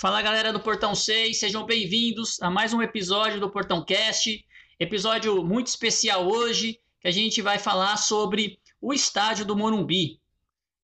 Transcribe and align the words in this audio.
Fala 0.00 0.22
galera 0.22 0.50
do 0.50 0.58
Portão 0.58 0.94
6, 0.94 1.38
sejam 1.38 1.66
bem-vindos 1.66 2.40
a 2.40 2.50
mais 2.50 2.72
um 2.72 2.80
episódio 2.80 3.38
do 3.38 3.50
Portão 3.50 3.84
Cast. 3.84 4.42
Episódio 4.78 5.44
muito 5.44 5.66
especial 5.66 6.26
hoje, 6.26 6.80
que 7.02 7.06
a 7.06 7.10
gente 7.10 7.42
vai 7.42 7.58
falar 7.58 7.98
sobre 7.98 8.58
o 8.80 8.94
estádio 8.94 9.44
do 9.44 9.54
Morumbi 9.54 10.18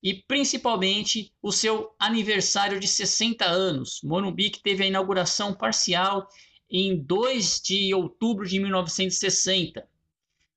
e 0.02 0.12
principalmente 0.12 1.32
o 1.40 1.50
seu 1.50 1.94
aniversário 1.98 2.78
de 2.78 2.86
60 2.86 3.46
anos. 3.46 4.02
Morumbi 4.04 4.50
que 4.50 4.62
teve 4.62 4.84
a 4.84 4.86
inauguração 4.86 5.54
parcial 5.54 6.28
em 6.70 7.02
2 7.02 7.62
de 7.62 7.94
outubro 7.94 8.46
de 8.46 8.60
1960. 8.60 9.88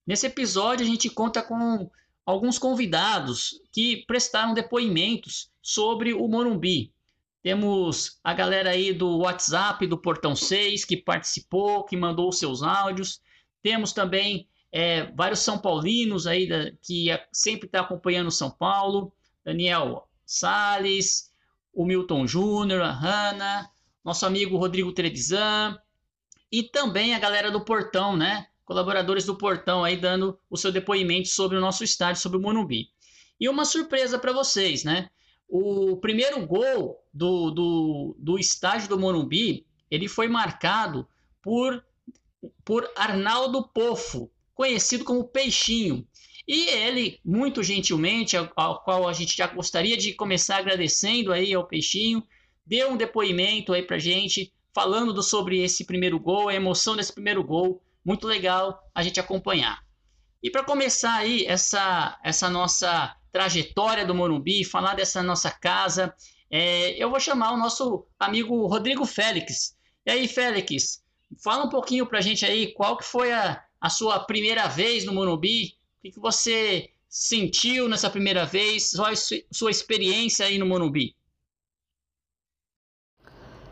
Nesse 0.06 0.28
episódio 0.28 0.86
a 0.86 0.90
gente 0.90 1.10
conta 1.10 1.42
com 1.42 1.90
alguns 2.26 2.60
convidados 2.60 3.62
que 3.72 4.04
prestaram 4.06 4.54
depoimentos 4.54 5.50
sobre 5.62 6.14
o 6.14 6.28
Morumbi. 6.28 6.94
Temos 7.42 8.20
a 8.24 8.34
galera 8.34 8.72
aí 8.72 8.94
do 8.94 9.20
WhatsApp 9.20 9.86
do 9.88 9.98
Portão 9.98 10.36
6 10.36 10.84
que 10.86 10.98
participou, 10.98 11.86
que 11.86 11.96
mandou 11.96 12.32
seus 12.32 12.62
áudios. 12.62 13.22
Temos 13.62 13.94
também 13.94 14.48
é, 14.72 15.12
vários 15.14 15.40
São 15.40 15.58
Paulinos 15.58 16.28
aí 16.28 16.48
da, 16.48 16.72
que 16.82 17.08
sempre 17.32 17.66
está 17.66 17.82
acompanhando 17.82 18.32
São 18.32 18.52
Paulo. 18.52 19.14
Daniel 19.44 20.08
Sales, 20.26 21.32
o 21.74 21.86
Milton 21.86 22.28
Júnior, 22.28 22.82
a 22.82 22.92
Hanna, 22.92 23.70
nosso 24.04 24.26
amigo 24.26 24.58
Rodrigo 24.58 24.92
Trevisan 24.92 25.78
e 26.52 26.64
também 26.64 27.16
a 27.16 27.20
galera 27.20 27.52
do 27.52 27.64
Portão, 27.64 28.18
né? 28.18 28.48
Colaboradores 28.66 29.26
do 29.26 29.36
Portão 29.36 29.84
aí 29.84 29.98
dando 29.98 30.40
o 30.50 30.58
seu 30.58 30.72
depoimento 30.72 31.30
sobre 31.30 31.58
o 31.58 31.62
nosso 31.62 31.84
estádio, 31.84 32.22
sobre 32.22 32.38
o 32.38 32.42
Morumbi. 32.42 32.90
E 33.40 33.48
uma 33.48 33.66
surpresa 33.66 34.20
para 34.20 34.34
vocês, 34.34 34.84
né? 34.84 35.10
O 35.48 35.98
primeiro 35.98 36.46
gol 36.46 37.04
do, 37.14 37.52
do, 37.52 38.16
do 38.18 38.40
estádio 38.40 38.90
do 38.90 39.00
Morumbi, 39.00 39.66
ele 39.90 40.08
foi 40.08 40.28
marcado 40.28 41.08
por, 41.42 41.84
por 42.64 42.90
Arnaldo 42.96 43.68
Pofo, 43.68 44.32
conhecido 44.54 45.04
como 45.04 45.28
Peixinho. 45.28 46.08
E 46.48 46.68
ele, 46.70 47.20
muito 47.24 47.62
gentilmente, 47.62 48.36
ao, 48.36 48.48
qual 48.84 49.08
a 49.08 49.14
gente 49.14 49.38
já 49.38 49.48
gostaria 49.48 49.96
de 49.96 50.14
começar 50.14 50.58
agradecendo 50.58 51.32
aí 51.32 51.54
ao 51.54 51.68
Peixinho, 51.68 52.24
deu 52.66 52.92
um 52.92 52.98
depoimento 52.98 53.74
aí 53.74 53.84
pra 53.84 54.00
gente, 54.00 54.54
falando 54.74 55.14
do, 55.14 55.22
sobre 55.22 55.62
esse 55.62 55.86
primeiro 55.86 56.20
gol, 56.20 56.50
a 56.50 56.56
emoção 56.56 56.96
desse 56.96 57.14
primeiro 57.14 57.44
gol. 57.44 57.82
Muito 58.04 58.26
legal 58.26 58.82
a 58.96 59.04
gente 59.04 59.20
acompanhar. 59.20 59.80
E 60.42 60.50
para 60.50 60.64
começar 60.64 61.16
aí 61.16 61.46
essa, 61.46 62.18
essa 62.24 62.50
nossa 62.50 63.16
trajetória 63.32 64.06
do 64.06 64.16
Morumbi, 64.16 64.64
falar 64.64 64.96
dessa 64.96 65.22
nossa 65.22 65.52
casa, 65.52 66.16
é, 66.50 66.92
eu 67.02 67.10
vou 67.10 67.20
chamar 67.20 67.52
o 67.54 67.58
nosso 67.58 68.06
amigo 68.20 68.66
Rodrigo 68.66 69.06
Félix. 69.06 69.76
E 70.06 70.12
aí, 70.12 70.28
Félix, 70.28 71.04
fala 71.44 71.66
um 71.66 71.70
pouquinho 71.70 72.06
pra 72.08 72.22
gente 72.22 72.46
aí 72.46 72.74
qual 72.74 72.98
que 72.98 73.06
foi 73.06 73.32
a, 73.32 73.64
a 73.80 73.90
sua 73.90 74.20
primeira 74.20 74.68
vez 74.68 75.06
no 75.06 75.14
Morumbi, 75.14 75.76
o 76.00 76.02
que, 76.02 76.12
que 76.12 76.20
você 76.20 76.90
sentiu 77.08 77.88
nessa 77.88 78.10
primeira 78.10 78.46
vez, 78.46 78.94
qual 78.96 79.12
a 79.12 79.16
sua 79.52 79.72
experiência 79.72 80.46
aí 80.46 80.58
no 80.58 80.66
Morumbi? 80.66 81.16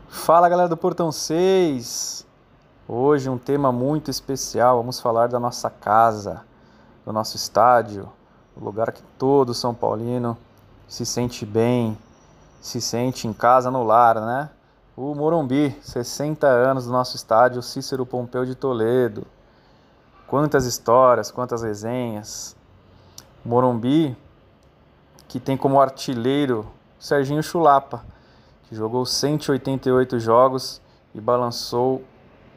Fala 0.08 0.48
galera 0.48 0.68
do 0.68 0.76
Portão 0.76 1.12
6! 1.12 2.26
Hoje 2.86 3.28
um 3.28 3.36
tema 3.36 3.70
muito 3.70 4.10
especial, 4.10 4.78
vamos 4.78 4.98
falar 4.98 5.28
da 5.28 5.38
nossa 5.38 5.68
casa, 5.68 6.46
do 7.04 7.12
nosso 7.12 7.36
estádio, 7.36 8.10
o 8.56 8.64
lugar 8.64 8.92
que 8.92 9.02
todo 9.18 9.52
São 9.52 9.74
Paulino 9.74 10.38
se 10.88 11.04
sente 11.04 11.44
bem, 11.44 11.98
se 12.60 12.80
sente 12.80 13.26
em 13.26 13.32
casa 13.32 13.70
no 13.70 13.82
lar, 13.82 14.20
né? 14.20 14.50
O 14.96 15.14
Morumbi, 15.14 15.76
60 15.82 16.46
anos 16.46 16.86
do 16.86 16.92
nosso 16.92 17.14
estádio 17.14 17.62
Cícero 17.62 18.04
Pompeu 18.04 18.44
de 18.44 18.54
Toledo. 18.54 19.26
Quantas 20.26 20.64
histórias, 20.66 21.30
quantas 21.30 21.62
resenhas. 21.62 22.56
Morumbi, 23.44 24.16
que 25.28 25.38
tem 25.38 25.56
como 25.56 25.80
artilheiro 25.80 26.66
Serginho 26.98 27.42
Chulapa, 27.42 28.04
que 28.64 28.74
jogou 28.74 29.06
188 29.06 30.18
jogos 30.18 30.80
e 31.14 31.20
balançou 31.20 32.02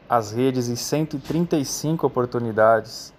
as 0.08 0.32
redes 0.32 0.68
em 0.68 0.76
135 0.76 2.06
oportunidades. 2.06 3.14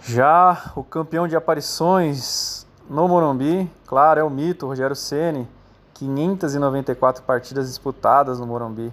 Já 0.00 0.72
o 0.76 0.84
campeão 0.84 1.26
de 1.26 1.34
aparições 1.34 2.65
no 2.88 3.08
Morumbi, 3.08 3.70
claro, 3.86 4.20
é 4.20 4.24
o 4.24 4.30
mito, 4.30 4.66
Rogério 4.66 4.94
Ceni, 4.94 5.48
594 5.94 7.22
partidas 7.22 7.68
disputadas 7.68 8.38
no 8.38 8.46
Morumbi, 8.46 8.92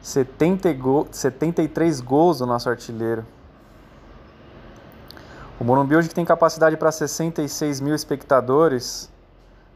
70 0.00 0.72
go 0.74 1.06
73 1.10 2.00
gols 2.00 2.38
do 2.38 2.46
nosso 2.46 2.68
artilheiro. 2.68 3.24
O 5.60 5.64
Morumbi 5.64 5.96
hoje 5.96 6.08
tem 6.08 6.24
capacidade 6.24 6.76
para 6.76 6.92
66 6.92 7.80
mil 7.80 7.94
espectadores, 7.94 9.10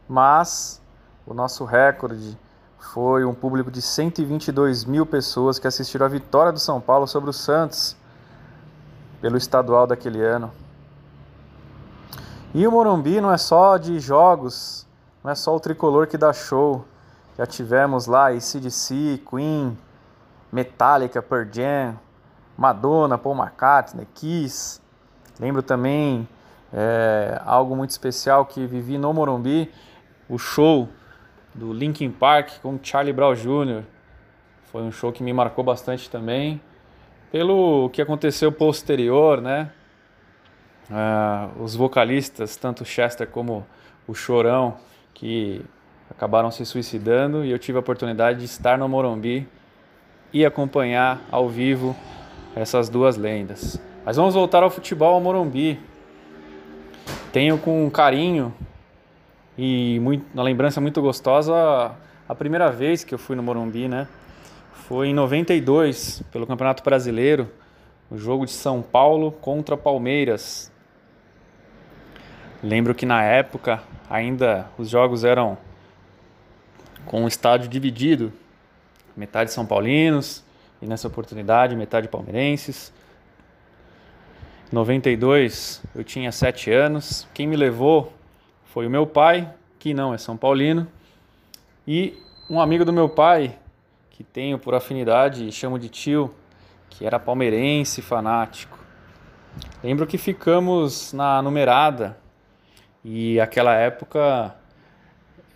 mas 0.07 0.81
o 1.25 1.33
nosso 1.33 1.65
recorde 1.65 2.37
foi 2.79 3.25
um 3.25 3.33
público 3.33 3.71
de 3.71 3.81
122 3.81 4.85
mil 4.85 5.05
pessoas 5.05 5.59
que 5.59 5.67
assistiram 5.67 6.05
a 6.05 6.09
vitória 6.09 6.51
do 6.51 6.59
São 6.59 6.79
Paulo 6.79 7.07
sobre 7.07 7.29
o 7.29 7.33
Santos 7.33 7.95
pelo 9.21 9.37
estadual 9.37 9.87
daquele 9.87 10.21
ano. 10.21 10.51
E 12.55 12.67
o 12.67 12.71
Morumbi 12.71 13.19
não 13.19 13.31
é 13.31 13.37
só 13.37 13.77
de 13.77 13.99
jogos, 13.99 14.85
não 15.23 15.31
é 15.31 15.35
só 15.35 15.55
o 15.55 15.59
tricolor 15.59 16.05
que 16.05 16.19
dá 16.19 16.31
show. 16.31 16.85
Já 17.35 17.47
tivemos 17.47 18.05
lá 18.05 18.27
ACDC, 18.27 19.23
Queen, 19.27 19.75
Metallica, 20.51 21.19
Pearl 21.19 21.47
Jam, 21.51 21.99
Madonna, 22.55 23.17
Paul 23.17 23.35
McCartney, 23.35 24.07
Kiss. 24.13 24.79
Lembro 25.39 25.63
também 25.63 26.29
é, 26.71 27.41
algo 27.43 27.75
muito 27.75 27.89
especial 27.89 28.45
que 28.45 28.67
vivi 28.67 28.99
no 28.99 29.11
Morumbi, 29.11 29.71
o 30.29 30.37
show 30.37 30.87
do 31.55 31.73
Linkin 31.73 32.11
Park 32.11 32.61
com 32.61 32.77
Charlie 32.83 33.13
Brown 33.13 33.33
Jr. 33.33 33.83
Foi 34.71 34.83
um 34.83 34.91
show 34.91 35.11
que 35.11 35.23
me 35.23 35.33
marcou 35.33 35.63
bastante 35.63 36.07
também 36.07 36.61
pelo 37.31 37.89
que 37.89 37.99
aconteceu 37.99 38.51
posterior, 38.51 39.41
né? 39.41 39.71
Uh, 40.89 41.63
os 41.63 41.75
vocalistas, 41.75 42.55
tanto 42.57 42.83
Chester 42.83 43.27
como 43.27 43.65
o 44.07 44.13
Chorão, 44.13 44.77
que 45.13 45.63
acabaram 46.09 46.51
se 46.51 46.65
suicidando, 46.65 47.43
e 47.45 47.51
eu 47.51 47.59
tive 47.59 47.77
a 47.77 47.79
oportunidade 47.79 48.39
de 48.39 48.45
estar 48.45 48.77
no 48.77 48.87
Morumbi 48.87 49.47
e 50.31 50.45
acompanhar 50.45 51.21
ao 51.31 51.47
vivo 51.47 51.95
essas 52.55 52.89
duas 52.89 53.17
lendas. 53.17 53.79
Mas 54.05 54.17
vamos 54.17 54.33
voltar 54.33 54.63
ao 54.63 54.69
futebol 54.69 55.13
ao 55.13 55.21
Morumbi. 55.21 55.79
Tenho 57.31 57.57
com 57.57 57.89
carinho 57.89 58.53
e 59.57 59.99
muito, 60.01 60.25
uma 60.33 60.43
lembrança 60.43 60.81
muito 60.81 61.01
gostosa 61.01 61.95
a 62.27 62.35
primeira 62.35 62.71
vez 62.71 63.03
que 63.03 63.13
eu 63.13 63.19
fui 63.19 63.35
no 63.35 63.43
Morumbi, 63.43 63.87
né? 63.87 64.07
Foi 64.87 65.07
em 65.07 65.13
92, 65.13 66.23
pelo 66.31 66.45
Campeonato 66.45 66.83
Brasileiro, 66.83 67.49
o 68.11 68.17
jogo 68.17 68.45
de 68.45 68.51
São 68.51 68.81
Paulo 68.81 69.31
contra 69.31 69.77
Palmeiras. 69.77 70.71
Lembro 72.63 72.95
que 72.95 73.05
na 73.05 73.21
época 73.21 73.83
ainda 74.09 74.69
os 74.77 74.87
jogos 74.87 75.25
eram 75.25 75.57
com 77.05 77.25
o 77.25 77.27
estádio 77.27 77.67
dividido, 77.67 78.31
metade 79.17 79.51
São 79.51 79.65
Paulinos 79.65 80.41
e 80.81 80.85
nessa 80.85 81.09
oportunidade 81.09 81.75
metade 81.75 82.07
palmeirenses. 82.07 82.93
Em 84.71 84.75
92 84.75 85.83
eu 85.93 86.05
tinha 86.05 86.31
7 86.31 86.71
anos. 86.71 87.27
Quem 87.33 87.45
me 87.47 87.57
levou 87.57 88.13
foi 88.63 88.87
o 88.87 88.89
meu 88.89 89.05
pai, 89.05 89.53
que 89.77 89.93
não 89.93 90.13
é 90.13 90.17
São 90.17 90.37
Paulino, 90.37 90.87
e 91.85 92.17
um 92.49 92.61
amigo 92.61 92.85
do 92.85 92.93
meu 92.93 93.09
pai, 93.09 93.57
que 94.09 94.23
tenho 94.23 94.57
por 94.57 94.73
afinidade 94.73 95.45
e 95.45 95.51
chamo 95.51 95.77
de 95.77 95.89
tio, 95.89 96.33
que 96.89 97.05
era 97.05 97.19
palmeirense 97.19 98.01
fanático. 98.01 98.79
Lembro 99.83 100.07
que 100.07 100.17
ficamos 100.17 101.11
na 101.11 101.41
numerada 101.41 102.22
e 103.03 103.39
aquela 103.39 103.75
época 103.75 104.55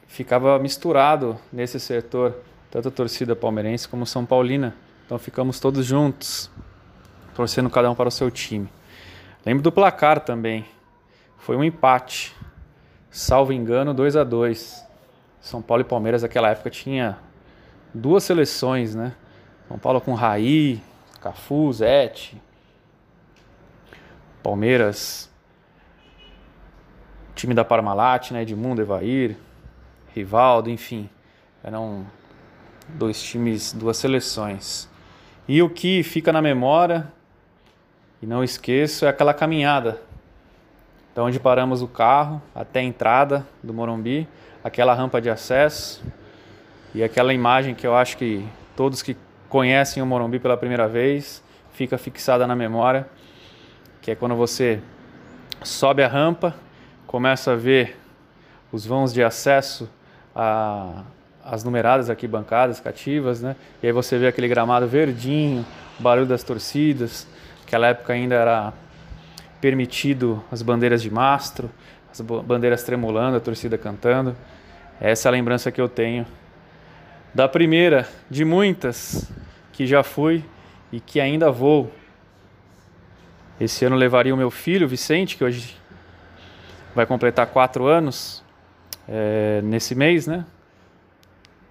ficava 0.07 0.57
misturado 0.59 1.39
nesse 1.51 1.79
setor, 1.79 2.35
tanto 2.69 2.87
a 2.89 2.91
torcida 2.91 3.35
palmeirense 3.35 3.87
como 3.87 4.05
São 4.05 4.25
Paulina. 4.25 4.75
Então 5.05 5.17
ficamos 5.17 5.59
todos 5.59 5.85
juntos, 5.85 6.51
torcendo 7.33 7.69
cada 7.69 7.89
um 7.89 7.95
para 7.95 8.09
o 8.09 8.11
seu 8.11 8.29
time. 8.29 8.69
Lembro 9.45 9.63
do 9.63 9.71
placar 9.71 10.19
também. 10.19 10.65
Foi 11.37 11.55
um 11.55 11.63
empate. 11.63 12.35
Salvo 13.09 13.53
engano, 13.53 13.93
2 13.93 14.17
a 14.17 14.23
2 14.23 14.85
São 15.39 15.61
Paulo 15.61 15.81
e 15.81 15.85
Palmeiras 15.85 16.23
naquela 16.23 16.49
época 16.49 16.69
tinha 16.69 17.17
duas 17.93 18.23
seleções, 18.23 18.93
né? 18.93 19.13
São 19.67 19.79
Paulo 19.79 20.01
com 20.01 20.13
Raí, 20.13 20.81
Cafu, 21.21 21.71
Zete. 21.71 22.41
Palmeiras, 24.43 25.29
time 27.37 27.53
da 27.53 27.63
Parmalat, 27.63 28.31
né? 28.31 28.41
Edmundo, 28.41 28.81
Evair, 28.81 29.37
Rivaldo, 30.13 30.69
enfim. 30.69 31.09
Eram 31.63 32.05
dois 32.89 33.21
times, 33.21 33.71
duas 33.71 33.97
seleções. 33.97 34.89
E 35.47 35.61
o 35.61 35.69
que 35.69 36.03
fica 36.03 36.33
na 36.33 36.41
memória, 36.41 37.07
e 38.21 38.25
não 38.25 38.43
esqueço, 38.43 39.05
é 39.05 39.09
aquela 39.09 39.33
caminhada. 39.33 40.01
Da 41.15 41.23
onde 41.23 41.39
paramos 41.39 41.81
o 41.81 41.87
carro 41.87 42.41
até 42.53 42.79
a 42.79 42.83
entrada 42.83 43.47
do 43.63 43.73
Morumbi, 43.73 44.27
aquela 44.63 44.93
rampa 44.93 45.21
de 45.21 45.29
acesso 45.29 46.03
e 46.93 47.03
aquela 47.03 47.33
imagem 47.33 47.73
que 47.73 47.87
eu 47.87 47.95
acho 47.95 48.17
que 48.17 48.47
todos 48.75 49.01
que 49.01 49.15
conhecem 49.49 50.01
o 50.01 50.05
Morumbi 50.05 50.39
pela 50.39 50.57
primeira 50.57 50.87
vez 50.87 51.43
fica 51.71 51.97
fixada 51.97 52.45
na 52.45 52.55
memória, 52.55 53.07
que 54.01 54.11
é 54.11 54.15
quando 54.15 54.35
você 54.35 54.79
sobe 55.63 56.03
a 56.03 56.07
rampa, 56.07 56.55
começa 57.07 57.53
a 57.53 57.55
ver 57.55 57.97
os 58.71 58.85
vãos 58.85 59.13
de 59.13 59.23
acesso 59.23 59.89
as 61.43 61.63
numeradas 61.63 62.09
arquibancadas 62.09 62.79
cativas, 62.81 63.41
né? 63.41 63.55
E 63.81 63.87
aí 63.87 63.93
você 63.93 64.17
vê 64.17 64.27
aquele 64.27 64.49
gramado 64.49 64.85
verdinho, 64.85 65.65
barulho 65.97 66.27
das 66.27 66.43
torcidas. 66.43 67.25
Naquela 67.61 67.87
época 67.87 68.11
ainda 68.11 68.35
era 68.35 68.73
permitido 69.61 70.43
as 70.51 70.61
bandeiras 70.61 71.01
de 71.01 71.09
mastro, 71.09 71.71
as 72.11 72.19
bandeiras 72.19 72.83
tremulando, 72.83 73.37
a 73.37 73.39
torcida 73.39 73.77
cantando. 73.77 74.35
Essa 74.99 75.27
é 75.27 75.29
a 75.29 75.31
lembrança 75.31 75.71
que 75.71 75.79
eu 75.79 75.87
tenho 75.87 76.25
da 77.33 77.47
primeira 77.47 78.07
de 78.29 78.43
muitas 78.43 79.31
que 79.71 79.87
já 79.87 80.03
fui 80.03 80.43
e 80.91 80.99
que 80.99 81.19
ainda 81.19 81.49
vou. 81.49 81.91
Esse 83.59 83.85
ano 83.85 83.95
levaria 83.95 84.33
o 84.33 84.37
meu 84.37 84.51
filho, 84.51 84.87
Vicente, 84.87 85.37
que 85.37 85.43
hoje 85.45 85.76
vai 86.97 87.05
completar 87.05 87.45
quatro 87.45 87.85
anos 87.85 88.43
é, 89.07 89.61
nesse 89.61 89.93
mês, 89.93 90.25
né? 90.25 90.47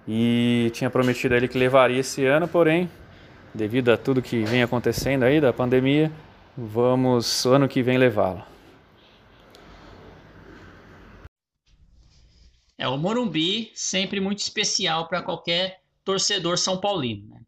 E 0.07 0.71
tinha 0.73 0.89
prometido 0.89 1.33
a 1.33 1.37
ele 1.37 1.49
que 1.49 1.57
levaria 1.57 1.99
esse 1.99 2.25
ano, 2.25 2.47
porém, 2.47 2.89
devido 3.53 3.91
a 3.91 3.97
tudo 3.97 4.21
que 4.21 4.45
vem 4.45 4.63
acontecendo 4.63 5.23
aí 5.23 5.41
da 5.41 5.51
pandemia, 5.51 6.09
vamos 6.57 7.45
ano 7.45 7.67
que 7.67 7.83
vem 7.83 7.97
levá-lo. 7.97 8.41
É 12.77 12.87
o 12.87 12.95
Morumbi, 12.97 13.69
sempre 13.75 14.21
muito 14.21 14.39
especial 14.39 15.09
para 15.09 15.21
qualquer 15.21 15.81
torcedor 16.05 16.57
são 16.57 16.79
paulino. 16.79 17.27
Né? 17.27 17.41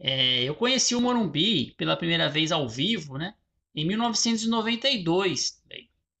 É, 0.00 0.44
eu 0.44 0.54
conheci 0.54 0.94
o 0.94 1.00
Morumbi 1.00 1.74
pela 1.76 1.94
primeira 1.94 2.30
vez 2.30 2.50
ao 2.52 2.66
vivo, 2.66 3.18
né? 3.18 3.34
Em 3.74 3.86
1992. 3.86 5.58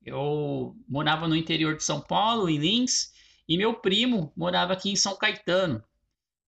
Eu 0.08 0.76
morava 0.88 1.28
no 1.28 1.36
interior 1.36 1.76
de 1.76 1.84
São 1.84 2.00
Paulo, 2.00 2.48
em 2.48 2.58
Lins, 2.58 3.12
e 3.48 3.56
meu 3.56 3.74
primo 3.74 4.32
morava 4.36 4.72
aqui 4.72 4.90
em 4.90 4.96
São 4.96 5.16
Caetano. 5.16 5.82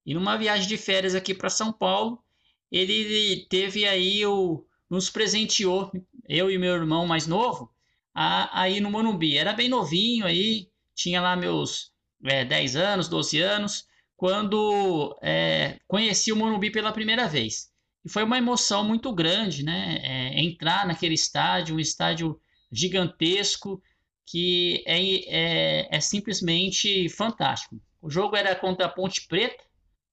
E 0.04 0.14
numa 0.14 0.36
viagem 0.36 0.68
de 0.68 0.76
férias 0.76 1.14
aqui 1.14 1.34
para 1.34 1.50
São 1.50 1.72
Paulo, 1.72 2.22
ele 2.70 3.46
teve 3.48 3.86
aí 3.86 4.24
o 4.26 4.64
nos 4.88 5.08
presenteou 5.08 5.92
eu 6.28 6.50
e 6.50 6.58
meu 6.58 6.74
irmão 6.74 7.06
mais 7.06 7.26
novo 7.26 7.72
a, 8.14 8.68
ir 8.68 8.80
no 8.80 8.90
Morumbi. 8.90 9.36
Era 9.36 9.52
bem 9.52 9.68
novinho 9.68 10.26
aí, 10.26 10.68
tinha 10.94 11.20
lá 11.20 11.36
meus 11.36 11.92
é, 12.24 12.44
10 12.44 12.76
anos, 12.76 13.08
12 13.08 13.40
anos, 13.40 13.86
quando 14.16 15.16
é, 15.22 15.78
conheci 15.86 16.32
o 16.32 16.36
Morumbi 16.36 16.70
pela 16.70 16.92
primeira 16.92 17.28
vez. 17.28 17.70
E 18.04 18.08
foi 18.08 18.24
uma 18.24 18.38
emoção 18.38 18.84
muito 18.84 19.12
grande, 19.12 19.62
né? 19.62 20.00
É, 20.02 20.40
entrar 20.40 20.86
naquele 20.86 21.14
estádio, 21.14 21.76
um 21.76 21.80
estádio 21.80 22.40
gigantesco, 22.70 23.82
que 24.26 24.82
é, 24.86 25.00
é, 25.26 25.96
é 25.96 26.00
simplesmente 26.00 27.08
fantástico. 27.08 27.80
O 28.00 28.08
jogo 28.08 28.36
era 28.36 28.54
contra 28.54 28.86
a 28.86 28.88
Ponte 28.88 29.26
Preta, 29.26 29.62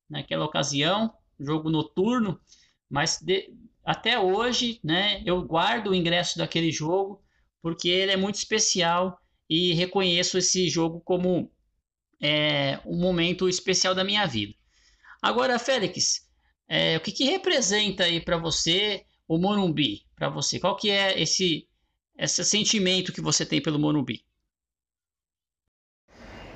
naquela 0.10 0.46
ocasião, 0.46 1.14
jogo 1.40 1.70
noturno, 1.70 2.40
mas 2.90 3.20
de, 3.22 3.54
até 3.84 4.20
hoje, 4.20 4.80
né, 4.84 5.22
eu 5.26 5.42
guardo 5.44 5.88
o 5.88 5.96
ingresso 5.96 6.38
daquele 6.38 6.72
jogo 6.72 7.22
porque 7.62 7.90
ele 7.90 8.12
é 8.12 8.18
muito 8.18 8.36
especial 8.36 9.20
e 9.50 9.74
reconheço 9.74 10.38
esse 10.38 10.70
jogo 10.70 11.02
como 11.02 11.52
é, 12.22 12.80
um 12.86 12.98
momento 12.98 13.48
especial 13.50 13.94
da 13.94 14.04
minha 14.04 14.26
vida. 14.26 14.54
Agora, 15.22 15.60
Félix, 15.60 16.28
é, 16.68 16.98
o 16.98 17.02
que, 17.02 17.12
que 17.12 17.26
representa 17.26 18.06
aí 18.06 18.22
para 18.22 18.38
você 18.38 19.06
o 19.28 19.38
Morumbi? 19.38 20.06
Para 20.16 20.30
você, 20.30 20.60
qual 20.60 20.76
que 20.76 20.90
é 20.90 21.20
esse 21.22 21.68
esse 22.18 22.44
sentimento 22.44 23.14
que 23.14 23.22
você 23.22 23.46
tem 23.46 23.62
pelo 23.62 23.78
Morumbi? 23.78 24.24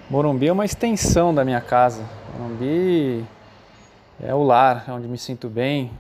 Morumbi 0.10 0.48
é 0.48 0.52
uma 0.52 0.66
extensão 0.66 1.34
da 1.34 1.46
minha 1.46 1.62
casa. 1.62 2.04
Morumbi 2.38 3.24
é 4.20 4.34
o 4.34 4.44
lar, 4.44 4.86
é 4.88 4.92
onde 4.92 5.08
me 5.08 5.18
sinto 5.18 5.48
bem, 5.48 5.92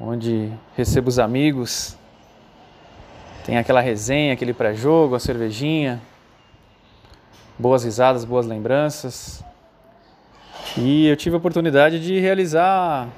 onde 0.00 0.52
recebo 0.76 1.08
os 1.08 1.18
amigos. 1.18 1.96
Tem 3.46 3.56
aquela 3.56 3.80
resenha, 3.80 4.32
aquele 4.32 4.52
pré-jogo, 4.52 5.14
a 5.14 5.20
cervejinha, 5.20 6.00
boas 7.58 7.84
risadas, 7.84 8.24
boas 8.24 8.46
lembranças. 8.46 9.42
E 10.76 11.06
eu 11.06 11.16
tive 11.16 11.36
a 11.36 11.38
oportunidade 11.38 12.00
de 12.00 12.18
realizar 12.18 13.08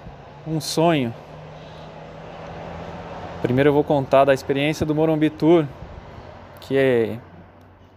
um 0.46 0.60
sonho 0.60 1.14
Primeiro 3.44 3.68
eu 3.68 3.74
vou 3.74 3.84
contar 3.84 4.24
da 4.24 4.32
experiência 4.32 4.86
do 4.86 4.94
Morumbi 4.94 5.28
Tour, 5.28 5.66
que 6.62 6.78
é 6.78 7.18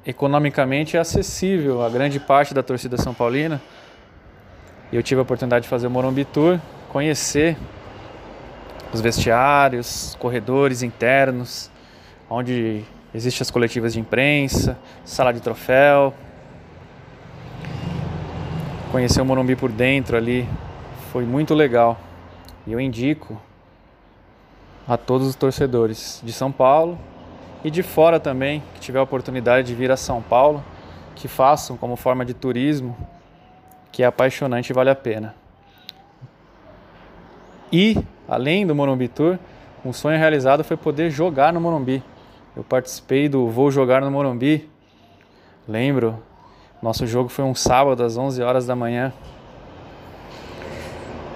economicamente 0.05 0.97
acessível 0.97 1.81
a 1.85 1.89
grande 1.89 2.19
parte 2.19 2.53
da 2.53 2.61
torcida 2.61 2.97
são 2.97 3.13
paulina. 3.13 3.61
Eu 4.91 5.01
tive 5.01 5.19
a 5.19 5.21
oportunidade 5.21 5.63
de 5.63 5.69
fazer 5.69 5.87
o 5.87 5.89
Morumbi 5.89 6.25
Tour, 6.25 6.59
conhecer 6.89 7.55
os 8.91 8.99
vestiários, 8.99 10.17
corredores 10.19 10.83
internos, 10.83 11.71
onde 12.29 12.83
existem 13.15 13.41
as 13.41 13.49
coletivas 13.49 13.93
de 13.93 14.01
imprensa, 14.01 14.77
sala 15.05 15.31
de 15.31 15.39
troféu. 15.39 16.13
Conhecer 18.91 19.21
o 19.21 19.25
Morumbi 19.25 19.55
por 19.55 19.71
dentro 19.71 20.17
ali 20.17 20.45
foi 21.13 21.23
muito 21.23 21.53
legal. 21.53 21.97
E 22.67 22.73
eu 22.73 22.81
indico 22.81 23.46
a 24.87 24.95
todos 24.95 25.27
os 25.27 25.35
torcedores 25.35 26.21
de 26.23 26.31
São 26.31 26.51
Paulo 26.51 26.97
e 27.63 27.69
de 27.69 27.83
fora 27.83 28.19
também, 28.19 28.63
que 28.75 28.79
tiver 28.79 28.99
a 28.99 29.03
oportunidade 29.03 29.67
de 29.67 29.75
vir 29.75 29.91
a 29.91 29.97
São 29.97 30.21
Paulo, 30.21 30.63
que 31.15 31.27
façam 31.27 31.75
como 31.75 31.95
forma 31.95 32.23
de 32.23 32.33
turismo, 32.33 32.95
que 33.91 34.03
é 34.03 34.05
apaixonante 34.05 34.69
e 34.69 34.73
vale 34.73 34.89
a 34.89 34.95
pena. 34.95 35.35
E, 37.71 37.97
além 38.27 38.65
do 38.65 38.73
Morumbi 38.73 39.07
Tour, 39.07 39.37
um 39.83 39.91
sonho 39.91 40.17
realizado 40.17 40.63
foi 40.63 40.77
poder 40.77 41.09
jogar 41.09 41.51
no 41.51 41.59
Morumbi. 41.59 42.01
Eu 42.55 42.63
participei 42.63 43.27
do 43.27 43.49
Vou 43.49 43.69
Jogar 43.69 44.01
no 44.01 44.09
Morumbi. 44.09 44.69
Lembro, 45.67 46.23
nosso 46.81 47.05
jogo 47.05 47.29
foi 47.29 47.43
um 47.43 47.53
sábado 47.53 48.03
às 48.03 48.17
11 48.17 48.41
horas 48.41 48.65
da 48.65 48.75
manhã. 48.75 49.11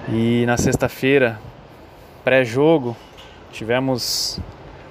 E 0.08 0.44
na 0.46 0.56
sexta-feira, 0.56 1.38
pré-jogo, 2.24 2.96
Tivemos 3.52 4.40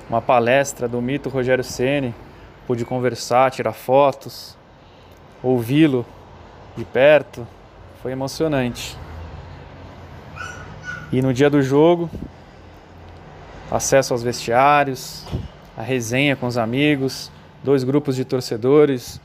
uma 0.07 0.21
palestra 0.21 0.87
do 0.87 1.01
mito 1.01 1.29
Rogério 1.29 1.63
Ceni, 1.63 2.13
pude 2.67 2.85
conversar, 2.85 3.49
tirar 3.49 3.73
fotos, 3.73 4.55
ouvi-lo 5.41 6.05
de 6.77 6.85
perto, 6.85 7.45
foi 8.03 8.11
emocionante. 8.11 8.95
E 11.11 11.21
no 11.23 11.33
dia 11.33 11.49
do 11.49 11.61
jogo, 11.61 12.07
acesso 13.69 14.13
aos 14.13 14.21
vestiários, 14.21 15.25
a 15.75 15.81
resenha 15.81 16.35
com 16.35 16.45
os 16.45 16.57
amigos, 16.57 17.31
dois 17.63 17.83
grupos 17.83 18.15
de 18.15 18.23
torcedores 18.23 19.19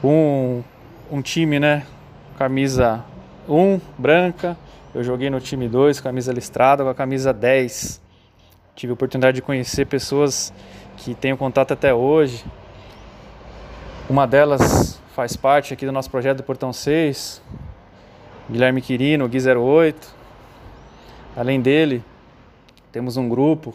com 0.00 0.62
um 1.10 1.20
time, 1.20 1.58
né? 1.58 1.84
Camisa 2.38 3.04
1, 3.48 3.80
branca. 3.98 4.56
Eu 4.96 5.04
joguei 5.04 5.28
no 5.28 5.38
time 5.38 5.68
2, 5.68 6.00
camisa 6.00 6.32
listrada, 6.32 6.82
com 6.82 6.88
a 6.88 6.94
camisa 6.94 7.30
10. 7.30 8.00
Tive 8.74 8.92
a 8.92 8.94
oportunidade 8.94 9.34
de 9.34 9.42
conhecer 9.42 9.84
pessoas 9.84 10.54
que 10.96 11.14
tenho 11.14 11.36
contato 11.36 11.72
até 11.72 11.92
hoje. 11.92 12.42
Uma 14.08 14.26
delas 14.26 14.98
faz 15.14 15.36
parte 15.36 15.74
aqui 15.74 15.84
do 15.84 15.92
nosso 15.92 16.10
projeto 16.10 16.38
do 16.38 16.42
Portão 16.42 16.72
6, 16.72 17.42
Guilherme 18.50 18.80
Quirino, 18.80 19.28
Gui 19.28 19.36
08. 19.38 20.14
Além 21.36 21.60
dele, 21.60 22.02
temos 22.90 23.18
um 23.18 23.28
grupo 23.28 23.74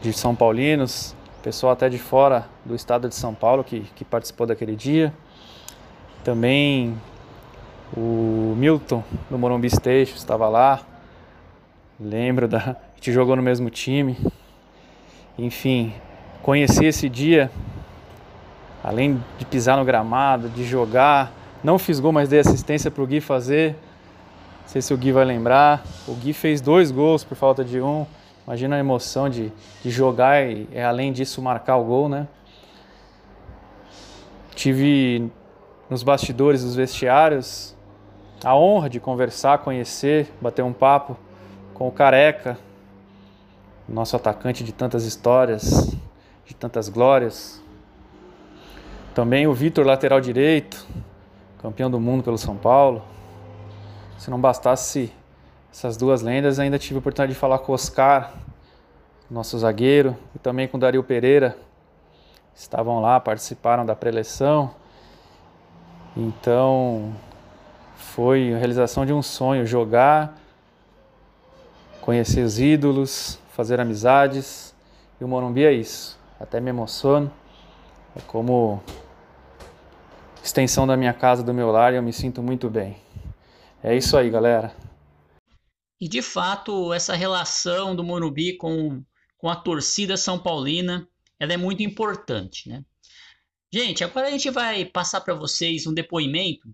de 0.00 0.14
São 0.14 0.34
Paulinos, 0.34 1.14
pessoal 1.42 1.74
até 1.74 1.90
de 1.90 1.98
fora 1.98 2.48
do 2.64 2.74
estado 2.74 3.06
de 3.06 3.14
São 3.14 3.34
Paulo 3.34 3.62
que, 3.62 3.80
que 3.96 4.02
participou 4.02 4.46
daquele 4.46 4.74
dia. 4.74 5.12
Também 6.24 6.96
o 7.94 8.54
Milton 8.56 9.04
do 9.30 9.38
Morumbi 9.38 9.68
Station 9.70 10.16
estava 10.16 10.48
lá. 10.48 10.80
Lembro 12.00 12.48
da. 12.48 12.58
A 12.58 12.96
gente 12.96 13.12
jogou 13.12 13.36
no 13.36 13.42
mesmo 13.42 13.70
time. 13.70 14.16
Enfim, 15.38 15.92
conheci 16.42 16.86
esse 16.86 17.08
dia, 17.08 17.50
além 18.82 19.22
de 19.38 19.44
pisar 19.44 19.76
no 19.76 19.84
gramado, 19.84 20.48
de 20.48 20.64
jogar. 20.64 21.32
Não 21.62 21.78
fiz 21.78 22.00
gol, 22.00 22.12
mas 22.12 22.28
dei 22.28 22.40
assistência 22.40 22.90
para 22.90 23.02
o 23.02 23.06
Gui 23.06 23.20
fazer. 23.20 23.72
Não 24.62 24.68
sei 24.68 24.82
se 24.82 24.92
o 24.92 24.96
Gui 24.96 25.12
vai 25.12 25.24
lembrar. 25.24 25.84
O 26.08 26.14
Gui 26.14 26.32
fez 26.32 26.60
dois 26.60 26.90
gols 26.90 27.22
por 27.22 27.36
falta 27.36 27.64
de 27.64 27.80
um. 27.80 28.06
Imagina 28.46 28.76
a 28.76 28.78
emoção 28.78 29.28
de, 29.28 29.52
de 29.82 29.90
jogar 29.90 30.46
e, 30.48 30.68
é, 30.72 30.84
além 30.84 31.12
disso, 31.12 31.42
marcar 31.42 31.76
o 31.76 31.84
gol, 31.84 32.08
né? 32.08 32.26
Tive 34.54 35.30
nos 35.90 36.02
bastidores 36.02 36.62
dos 36.64 36.74
vestiários 36.74 37.75
a 38.44 38.54
honra 38.54 38.88
de 38.88 39.00
conversar, 39.00 39.58
conhecer, 39.58 40.32
bater 40.40 40.62
um 40.62 40.72
papo 40.72 41.16
com 41.74 41.88
o 41.88 41.92
Careca, 41.92 42.58
nosso 43.88 44.16
atacante 44.16 44.64
de 44.64 44.72
tantas 44.72 45.04
histórias, 45.04 45.94
de 46.44 46.54
tantas 46.54 46.88
glórias. 46.88 47.62
Também 49.14 49.46
o 49.46 49.54
Vitor, 49.54 49.86
lateral 49.86 50.20
direito, 50.20 50.86
campeão 51.60 51.90
do 51.90 51.98
mundo 51.98 52.22
pelo 52.22 52.36
São 52.36 52.56
Paulo. 52.56 53.02
Se 54.18 54.30
não 54.30 54.40
bastasse 54.40 55.12
essas 55.72 55.96
duas 55.96 56.22
lendas, 56.22 56.58
ainda 56.58 56.78
tive 56.78 56.96
a 56.96 56.98
oportunidade 56.98 57.32
de 57.32 57.38
falar 57.38 57.58
com 57.58 57.72
o 57.72 57.74
Oscar, 57.74 58.32
nosso 59.30 59.58
zagueiro, 59.58 60.16
e 60.34 60.38
também 60.38 60.68
com 60.68 60.76
o 60.76 60.80
Dario 60.80 61.02
Pereira. 61.02 61.56
Estavam 62.54 63.00
lá, 63.00 63.20
participaram 63.20 63.84
da 63.84 63.94
preleção. 63.94 64.70
Então, 66.16 67.12
foi 67.96 68.54
a 68.54 68.58
realização 68.58 69.04
de 69.04 69.12
um 69.12 69.22
sonho 69.22 69.66
jogar, 69.66 70.38
conhecer 72.00 72.42
os 72.42 72.60
ídolos, 72.60 73.38
fazer 73.50 73.80
amizades. 73.80 74.74
E 75.20 75.24
o 75.24 75.28
Morumbi 75.28 75.64
é 75.64 75.72
isso. 75.72 76.18
Até 76.38 76.60
me 76.60 76.70
emociono. 76.70 77.32
É 78.14 78.20
como 78.20 78.82
extensão 80.42 80.86
da 80.86 80.96
minha 80.96 81.12
casa, 81.12 81.42
do 81.42 81.52
meu 81.52 81.70
lar, 81.70 81.92
e 81.92 81.96
eu 81.96 82.02
me 82.02 82.12
sinto 82.12 82.42
muito 82.42 82.70
bem. 82.70 82.96
É 83.82 83.96
isso 83.96 84.16
aí, 84.16 84.30
galera. 84.30 84.74
E 86.00 86.08
de 86.08 86.22
fato, 86.22 86.92
essa 86.92 87.14
relação 87.14 87.96
do 87.96 88.04
Morumbi 88.04 88.56
com, 88.56 89.02
com 89.38 89.48
a 89.48 89.56
torcida 89.56 90.16
São 90.16 90.38
Paulina, 90.38 91.08
ela 91.40 91.54
é 91.54 91.56
muito 91.56 91.82
importante, 91.82 92.68
né? 92.68 92.84
Gente, 93.72 94.04
agora 94.04 94.28
a 94.28 94.30
gente 94.30 94.50
vai 94.50 94.84
passar 94.84 95.20
para 95.20 95.34
vocês 95.34 95.86
um 95.86 95.92
depoimento 95.92 96.68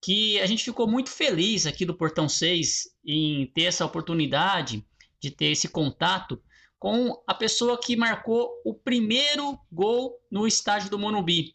que 0.00 0.40
a 0.40 0.46
gente 0.46 0.64
ficou 0.64 0.86
muito 0.86 1.10
feliz 1.10 1.66
aqui 1.66 1.84
do 1.84 1.94
Portão 1.94 2.28
6 2.28 2.88
em 3.04 3.46
ter 3.54 3.64
essa 3.64 3.84
oportunidade 3.84 4.84
de 5.20 5.30
ter 5.30 5.46
esse 5.46 5.68
contato 5.68 6.40
com 6.78 7.22
a 7.26 7.34
pessoa 7.34 7.80
que 7.80 7.96
marcou 7.96 8.50
o 8.64 8.74
primeiro 8.74 9.58
gol 9.72 10.20
no 10.30 10.46
estádio 10.46 10.90
do 10.90 10.98
Morumbi, 10.98 11.54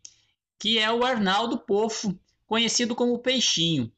que 0.60 0.80
é 0.80 0.92
o 0.92 1.06
Arnaldo 1.06 1.60
Pofo, 1.60 2.18
conhecido 2.46 2.96
como 2.96 3.20
Peixinho. 3.20 3.92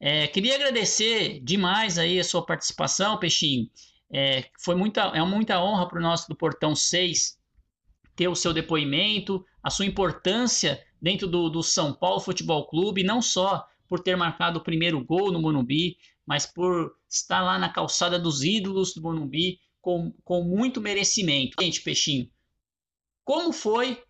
É, 0.00 0.26
queria 0.26 0.56
agradecer 0.56 1.40
demais 1.40 1.96
aí 1.96 2.18
a 2.18 2.24
sua 2.24 2.44
participação, 2.44 3.18
Peixinho. 3.18 3.70
É, 4.12 4.44
foi 4.58 4.74
muita, 4.74 5.02
é 5.14 5.22
muita 5.22 5.62
honra 5.62 5.88
para 5.88 5.98
o 5.98 6.02
nosso 6.02 6.28
do 6.28 6.36
Portão 6.36 6.74
6 6.74 7.38
ter 8.14 8.28
o 8.28 8.34
seu 8.34 8.52
depoimento, 8.52 9.44
a 9.62 9.70
sua 9.70 9.86
importância 9.86 10.84
dentro 11.00 11.26
do, 11.26 11.48
do 11.48 11.62
São 11.62 11.92
Paulo 11.92 12.20
Futebol 12.20 12.66
Clube, 12.66 13.02
não 13.02 13.22
só 13.22 13.66
por 13.88 14.00
ter 14.00 14.16
marcado 14.16 14.58
o 14.58 14.64
primeiro 14.64 15.02
gol 15.04 15.30
no 15.30 15.40
Morumbi, 15.40 15.96
mas 16.26 16.46
por 16.46 16.94
estar 17.08 17.42
lá 17.42 17.58
na 17.58 17.68
calçada 17.68 18.18
dos 18.18 18.42
ídolos 18.42 18.94
do 18.94 19.02
Morumbi 19.02 19.60
com, 19.80 20.12
com 20.24 20.42
muito 20.42 20.80
merecimento. 20.80 21.56
Gente, 21.60 21.82
Peixinho, 21.82 22.28
como 23.24 23.52
foi 23.52 24.02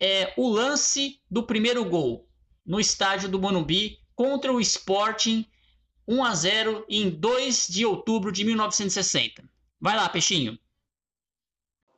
é, 0.00 0.32
o 0.36 0.48
lance 0.48 1.20
do 1.30 1.42
primeiro 1.42 1.84
gol 1.84 2.28
no 2.66 2.80
estádio 2.80 3.28
do 3.28 3.40
Morumbi 3.40 3.98
contra 4.14 4.52
o 4.52 4.60
Sporting 4.60 5.46
1 6.06 6.24
a 6.24 6.34
0 6.34 6.84
em 6.88 7.08
2 7.08 7.68
de 7.68 7.86
outubro 7.86 8.32
de 8.32 8.44
1960? 8.44 9.44
Vai 9.80 9.96
lá, 9.96 10.08
Peixinho. 10.08 10.58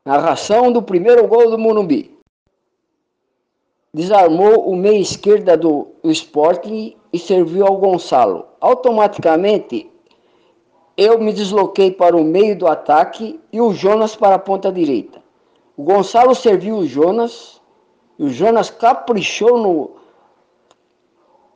Narração 0.05 0.73
do 0.73 0.83
primeiro 0.83 1.27
gol 1.27 1.51
do 1.51 1.59
Morumbi. 1.59 2.19
Desarmou 3.95 4.69
o 4.69 4.77
meia 4.77 5.01
esquerda 5.01 5.57
do 5.57 5.95
Sporting 6.05 6.97
e 7.13 7.19
serviu 7.19 7.67
ao 7.67 7.77
Gonçalo. 7.77 8.47
Automaticamente, 8.61 9.91
eu 10.97 11.19
me 11.19 11.33
desloquei 11.33 11.91
para 11.91 12.17
o 12.17 12.25
meio 12.25 12.57
do 12.57 12.67
ataque 12.67 13.41
e 13.53 13.61
o 13.61 13.73
Jonas 13.73 14.17
para 14.17 14.37
a 14.37 14.39
ponta 14.39 14.71
direita. 14.73 15.23
O 15.77 15.83
Gonçalo 15.83 16.35
serviu 16.35 16.77
o 16.77 16.87
Jonas 16.87 17.61
e 18.19 18.25
o 18.25 18.29
Jonas 18.29 18.71
caprichou 18.71 19.59
no, 19.59 19.91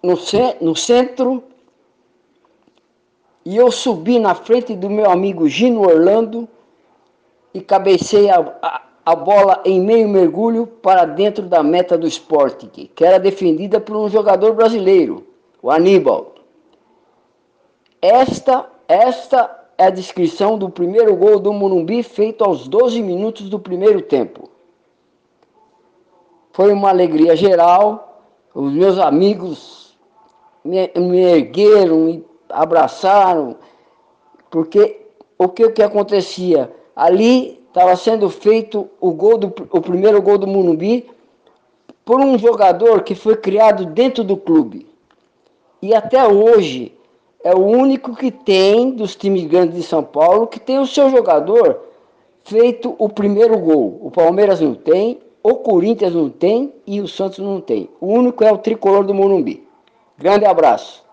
no, 0.02 0.14
no 0.60 0.76
centro 0.76 1.44
e 3.44 3.56
eu 3.56 3.70
subi 3.70 4.18
na 4.18 4.34
frente 4.34 4.75
do 4.75 4.90
meu 4.90 5.08
amigo 5.10 5.48
Gino 5.48 5.82
Orlando 5.82 6.48
e 7.54 7.60
cabecei 7.60 8.28
a, 8.28 8.40
a, 8.60 8.82
a 9.04 9.14
bola 9.14 9.62
em 9.64 9.80
meio 9.80 10.08
mergulho 10.08 10.66
para 10.66 11.04
dentro 11.04 11.44
da 11.44 11.62
meta 11.62 11.96
do 11.96 12.08
Sporting, 12.08 12.90
que 12.92 13.04
era 13.04 13.18
defendida 13.18 13.78
por 13.78 13.96
um 13.96 14.08
jogador 14.08 14.52
brasileiro, 14.54 15.25
o 15.62 15.70
Aníbal. 15.70 16.34
Esta, 18.00 18.68
esta 18.86 19.68
é 19.78 19.86
a 19.86 19.90
descrição 19.90 20.56
do 20.58 20.70
primeiro 20.70 21.14
gol 21.16 21.38
do 21.38 21.52
Morumbi 21.52 22.02
feito 22.02 22.44
aos 22.44 22.68
12 22.68 23.02
minutos 23.02 23.48
do 23.48 23.58
primeiro 23.58 24.00
tempo. 24.02 24.48
Foi 26.52 26.72
uma 26.72 26.88
alegria 26.88 27.36
geral, 27.36 28.22
os 28.54 28.72
meus 28.72 28.98
amigos 28.98 29.96
me, 30.64 30.90
me 30.96 31.20
ergueram, 31.20 31.96
me 31.98 32.25
abraçaram, 32.48 33.56
porque 34.50 35.06
o 35.38 35.48
que, 35.48 35.64
o 35.66 35.72
que 35.72 35.82
acontecia? 35.82 36.72
Ali 36.94 37.62
estava 37.68 37.94
sendo 37.96 38.30
feito 38.30 38.88
o, 39.00 39.12
gol 39.12 39.36
do, 39.36 39.52
o 39.70 39.80
primeiro 39.82 40.22
gol 40.22 40.38
do 40.38 40.46
Morumbi 40.46 41.10
por 42.04 42.20
um 42.20 42.38
jogador 42.38 43.02
que 43.02 43.14
foi 43.14 43.36
criado 43.36 43.84
dentro 43.84 44.25
do 44.25 44.36
clube 44.36 44.86
e 45.80 45.95
até 45.95 46.26
hoje 46.26 46.97
é 47.45 47.54
o 47.54 47.64
único 47.64 48.16
que 48.16 48.30
tem 48.30 48.90
dos 48.90 49.14
times 49.14 49.45
grandes 49.45 49.76
de 49.76 49.83
São 49.83 50.02
Paulo 50.02 50.47
que 50.47 50.59
tem 50.59 50.78
o 50.78 50.87
seu 50.87 51.11
jogador 51.11 51.80
feito 52.45 52.95
o 52.99 53.09
primeiro 53.09 53.59
gol. 53.59 54.00
O 54.02 54.11
Palmeiras 54.11 54.61
não 54.61 54.75
tem, 54.75 55.21
o 55.42 55.54
Corinthians 55.56 56.14
não 56.14 56.30
tem 56.30 56.75
e 56.87 57.00
o 57.00 57.06
Santos 57.06 57.38
não 57.38 57.61
tem. 57.61 57.90
O 58.00 58.06
único 58.06 58.42
é 58.42 58.52
o 58.52 58.59
tricolor 58.59 59.04
do 59.04 59.14
Morumbi. 59.14 59.66
Grande 60.18 60.45
abraço. 60.45 61.04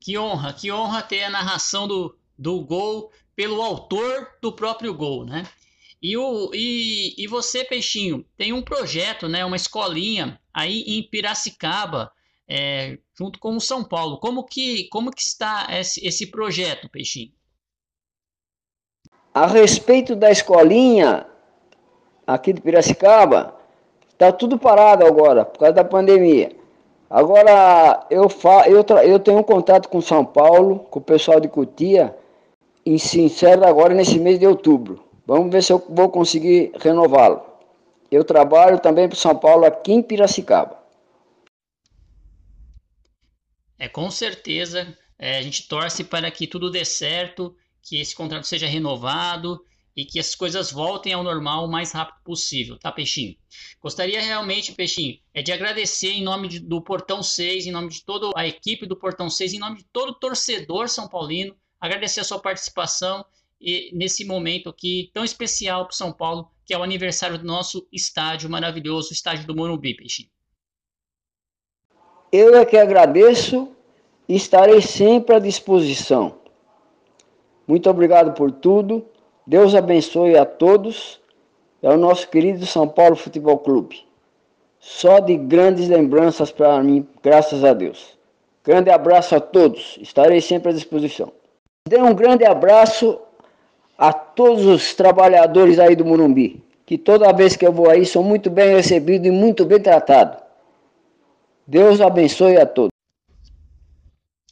Que 0.00 0.16
honra, 0.16 0.52
que 0.52 0.72
honra 0.72 1.02
ter 1.02 1.24
a 1.24 1.30
narração 1.30 1.86
do, 1.86 2.16
do 2.38 2.62
gol 2.62 3.10
pelo 3.36 3.60
autor 3.60 4.28
do 4.40 4.50
próprio 4.50 4.94
gol, 4.94 5.24
né? 5.24 5.46
E, 6.02 6.16
o, 6.16 6.50
e, 6.54 7.14
e 7.22 7.26
você, 7.26 7.62
Peixinho, 7.62 8.24
tem 8.36 8.54
um 8.54 8.62
projeto, 8.62 9.28
né, 9.28 9.44
uma 9.44 9.56
escolinha 9.56 10.39
aí 10.52 10.82
em 10.86 11.02
Piracicaba, 11.02 12.10
é, 12.48 12.98
junto 13.16 13.38
com 13.38 13.56
o 13.56 13.60
São 13.60 13.84
Paulo. 13.84 14.18
Como 14.18 14.44
que, 14.44 14.88
como 14.88 15.10
que 15.10 15.22
está 15.22 15.66
esse, 15.70 16.04
esse 16.06 16.26
projeto, 16.26 16.88
Peixinho? 16.88 17.32
A 19.32 19.46
respeito 19.46 20.16
da 20.16 20.30
escolinha 20.30 21.26
aqui 22.26 22.52
de 22.52 22.60
Piracicaba, 22.60 23.56
está 24.10 24.32
tudo 24.32 24.58
parado 24.58 25.06
agora, 25.06 25.44
por 25.44 25.58
causa 25.58 25.74
da 25.74 25.84
pandemia. 25.84 26.52
Agora, 27.08 28.06
eu, 28.10 28.28
fa 28.28 28.68
eu, 28.68 28.84
eu 29.02 29.18
tenho 29.18 29.38
um 29.38 29.42
contato 29.42 29.88
com 29.88 30.00
São 30.00 30.24
Paulo, 30.24 30.80
com 30.90 31.00
o 31.00 31.02
pessoal 31.02 31.40
de 31.40 31.48
Cutia, 31.48 32.16
e 32.86 32.98
se 32.98 33.20
encerra 33.20 33.68
agora 33.68 33.94
nesse 33.94 34.18
mês 34.18 34.38
de 34.38 34.46
outubro. 34.46 35.02
Vamos 35.26 35.50
ver 35.52 35.62
se 35.62 35.72
eu 35.72 35.84
vou 35.88 36.08
conseguir 36.08 36.72
renová-lo. 36.80 37.49
Eu 38.10 38.24
trabalho 38.24 38.78
também 38.80 39.08
para 39.08 39.16
São 39.16 39.36
Paulo 39.36 39.64
aqui 39.64 39.92
em 39.92 40.02
Piracicaba. 40.02 40.80
É 43.78 43.88
com 43.88 44.10
certeza. 44.10 44.96
É, 45.18 45.38
a 45.38 45.42
gente 45.42 45.68
torce 45.68 46.02
para 46.02 46.30
que 46.30 46.46
tudo 46.46 46.70
dê 46.70 46.84
certo, 46.84 47.54
que 47.82 48.00
esse 48.00 48.14
contrato 48.14 48.46
seja 48.46 48.66
renovado 48.66 49.62
e 49.94 50.04
que 50.04 50.18
as 50.18 50.34
coisas 50.34 50.70
voltem 50.70 51.12
ao 51.12 51.22
normal 51.22 51.64
o 51.64 51.70
mais 51.70 51.92
rápido 51.92 52.22
possível, 52.24 52.78
tá, 52.78 52.90
Peixinho? 52.90 53.36
Gostaria 53.82 54.22
realmente, 54.22 54.72
Peixinho, 54.72 55.18
é 55.34 55.42
de 55.42 55.52
agradecer 55.52 56.12
em 56.12 56.22
nome 56.22 56.48
de, 56.48 56.60
do 56.60 56.80
Portão 56.80 57.22
6, 57.22 57.66
em 57.66 57.70
nome 57.70 57.88
de 57.88 58.04
toda 58.04 58.30
a 58.34 58.46
equipe 58.46 58.86
do 58.86 58.96
Portão 58.96 59.28
6, 59.28 59.52
em 59.52 59.58
nome 59.58 59.78
de 59.78 59.84
todo 59.84 60.14
torcedor 60.14 60.88
São 60.88 61.08
Paulino, 61.08 61.54
agradecer 61.78 62.20
a 62.20 62.24
sua 62.24 62.38
participação 62.38 63.24
e, 63.60 63.90
nesse 63.94 64.24
momento 64.24 64.70
aqui 64.70 65.10
tão 65.12 65.24
especial 65.24 65.84
para 65.84 65.96
São 65.96 66.12
Paulo, 66.12 66.50
que 66.70 66.74
é 66.74 66.78
o 66.78 66.84
aniversário 66.84 67.36
do 67.36 67.44
nosso 67.44 67.84
estádio 67.92 68.48
maravilhoso, 68.48 69.10
o 69.10 69.12
estádio 69.12 69.44
do 69.44 69.56
Morumbi, 69.56 69.92
Peixinho. 69.92 70.28
Eu 72.30 72.54
é 72.54 72.64
que 72.64 72.76
agradeço 72.76 73.72
e 74.28 74.36
estarei 74.36 74.80
sempre 74.80 75.34
à 75.34 75.40
disposição. 75.40 76.38
Muito 77.66 77.90
obrigado 77.90 78.34
por 78.34 78.52
tudo. 78.52 79.04
Deus 79.44 79.74
abençoe 79.74 80.38
a 80.38 80.46
todos. 80.46 81.20
É 81.82 81.90
o 81.90 81.96
nosso 81.96 82.28
querido 82.28 82.64
São 82.64 82.86
Paulo 82.86 83.16
Futebol 83.16 83.58
Clube. 83.58 84.06
Só 84.78 85.18
de 85.18 85.36
grandes 85.36 85.88
lembranças 85.88 86.52
para 86.52 86.80
mim, 86.84 87.04
graças 87.20 87.64
a 87.64 87.72
Deus. 87.72 88.16
Grande 88.62 88.90
abraço 88.90 89.34
a 89.34 89.40
todos. 89.40 89.98
Estarei 90.00 90.40
sempre 90.40 90.70
à 90.70 90.72
disposição. 90.72 91.32
Dê 91.88 92.00
um 92.00 92.14
grande 92.14 92.44
abraço 92.44 93.20
a 94.00 94.14
todos 94.14 94.64
os 94.64 94.94
trabalhadores 94.94 95.78
aí 95.78 95.94
do 95.94 96.06
Morumbi, 96.06 96.64
que 96.86 96.96
toda 96.96 97.30
vez 97.34 97.54
que 97.54 97.66
eu 97.66 97.70
vou 97.70 97.90
aí 97.90 98.06
sou 98.06 98.24
muito 98.24 98.48
bem 98.48 98.74
recebido 98.74 99.26
e 99.26 99.30
muito 99.30 99.66
bem 99.66 99.78
tratado. 99.78 100.42
Deus 101.66 102.00
abençoe 102.00 102.56
a 102.56 102.64
todos. 102.64 102.90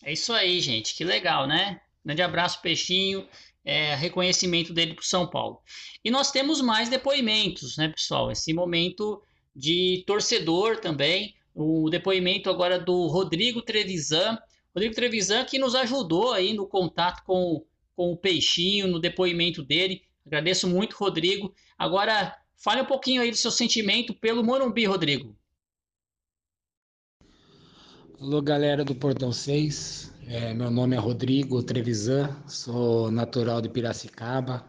É 0.05 0.12
isso 0.12 0.35
aí, 0.35 0.61
gente. 0.61 0.95
Que 0.95 1.02
legal, 1.02 1.47
né? 1.47 1.81
Grande 2.05 2.21
abraço, 2.21 2.61
Peixinho. 2.61 3.26
É, 3.64 3.95
reconhecimento 3.95 4.75
dele 4.75 4.93
para 4.93 5.05
São 5.05 5.26
Paulo. 5.26 5.61
E 6.05 6.11
nós 6.11 6.31
temos 6.31 6.61
mais 6.61 6.90
depoimentos, 6.90 7.78
né, 7.78 7.88
pessoal? 7.88 8.31
Esse 8.31 8.52
momento 8.52 9.23
de 9.57 10.05
torcedor 10.07 10.76
também. 10.76 11.35
O 11.55 11.88
depoimento 11.88 12.50
agora 12.50 12.78
do 12.78 13.07
Rodrigo 13.07 13.62
Trevisan. 13.62 14.38
Rodrigo 14.75 14.95
Trevisan 14.95 15.43
que 15.45 15.59
nos 15.59 15.75
ajudou 15.75 16.35
aí 16.35 16.52
no 16.52 16.67
contato 16.67 17.23
com, 17.25 17.64
com 17.99 18.12
o 18.12 18.17
Peixinho, 18.17 18.87
no 18.87 19.00
depoimento 19.00 19.61
dele. 19.61 20.02
Agradeço 20.25 20.69
muito, 20.69 20.95
Rodrigo. 20.95 21.52
Agora, 21.76 22.33
fale 22.55 22.81
um 22.81 22.85
pouquinho 22.85 23.21
aí 23.21 23.28
do 23.28 23.37
seu 23.37 23.50
sentimento 23.50 24.14
pelo 24.14 24.45
Morumbi, 24.45 24.85
Rodrigo. 24.85 25.37
Alô, 28.21 28.40
galera 28.40 28.85
do 28.85 28.95
Portão 28.95 29.33
6. 29.33 30.14
É, 30.28 30.55
meu 30.55 30.71
nome 30.71 30.95
é 30.95 30.99
Rodrigo 31.00 31.61
Trevisan, 31.61 32.40
sou 32.47 33.11
natural 33.11 33.61
de 33.61 33.69
Piracicaba, 33.69 34.64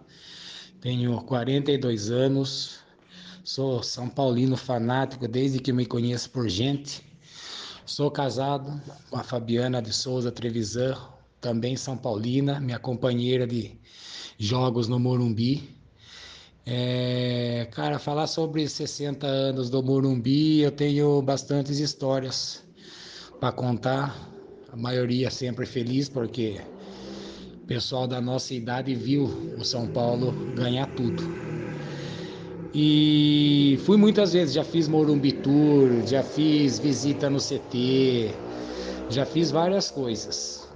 tenho 0.82 1.22
42 1.22 2.10
anos, 2.10 2.80
sou 3.44 3.84
São 3.84 4.10
Paulino 4.10 4.58
fanático 4.58 5.28
desde 5.28 5.60
que 5.60 5.72
me 5.72 5.86
conheço 5.86 6.32
por 6.32 6.50
gente. 6.50 7.04
Sou 7.86 8.10
casado 8.10 8.82
com 9.12 9.18
a 9.18 9.24
Fabiana 9.24 9.84
de 9.84 9.94
Souza 9.94 10.32
Trevisan, 10.32 10.98
também 11.42 11.76
São 11.76 11.98
Paulina, 11.98 12.60
minha 12.60 12.80
companheira 12.80 13.48
de 13.48 13.78
jogos 14.38 14.88
no 14.88 15.00
Morumbi. 15.00 15.78
É, 16.66 17.68
cara, 17.72 17.98
falar 17.98 18.28
sobre 18.28 18.68
60 18.68 19.26
anos 19.26 19.70
do 19.70 19.82
Morumbi, 19.82 20.60
eu 20.60 20.72
tenho 20.72 21.22
bastantes 21.22 21.80
histórias 21.80 22.64
para 23.40 23.52
contar. 23.52 24.30
A 24.72 24.76
maioria 24.76 25.32
sempre 25.32 25.66
feliz 25.66 26.08
porque 26.08 26.62
o 27.64 27.66
pessoal 27.66 28.08
da 28.08 28.22
nossa 28.22 28.54
idade 28.54 28.94
viu 28.94 29.26
o 29.58 29.66
São 29.66 29.88
Paulo 29.88 30.32
ganhar 30.54 30.86
tudo. 30.88 31.24
E 32.72 33.80
fui 33.84 33.98
muitas 33.98 34.34
vezes, 34.34 34.54
já 34.54 34.64
fiz 34.64 34.88
Morumbi 34.88 35.32
Tour, 35.32 36.06
já 36.06 36.22
fiz 36.22 36.78
visita 36.78 37.28
no 37.28 37.40
CT, 37.40 38.30
já 39.10 39.26
fiz 39.26 39.50
várias 39.50 39.90
coisas. 39.90 40.69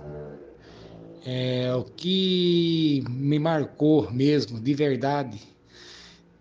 É, 1.25 1.73
o 1.75 1.83
que 1.83 3.03
me 3.09 3.39
marcou 3.39 4.11
mesmo, 4.11 4.59
de 4.59 4.73
verdade, 4.73 5.41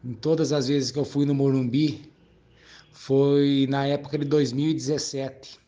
em 0.04 0.14
todas 0.14 0.52
as 0.52 0.68
vezes 0.68 0.90
que 0.90 0.98
eu 0.98 1.04
fui 1.04 1.24
no 1.24 1.34
Morumbi, 1.34 2.10
foi 2.92 3.66
na 3.68 3.86
época 3.86 4.18
de 4.18 4.24
2017 4.24 5.62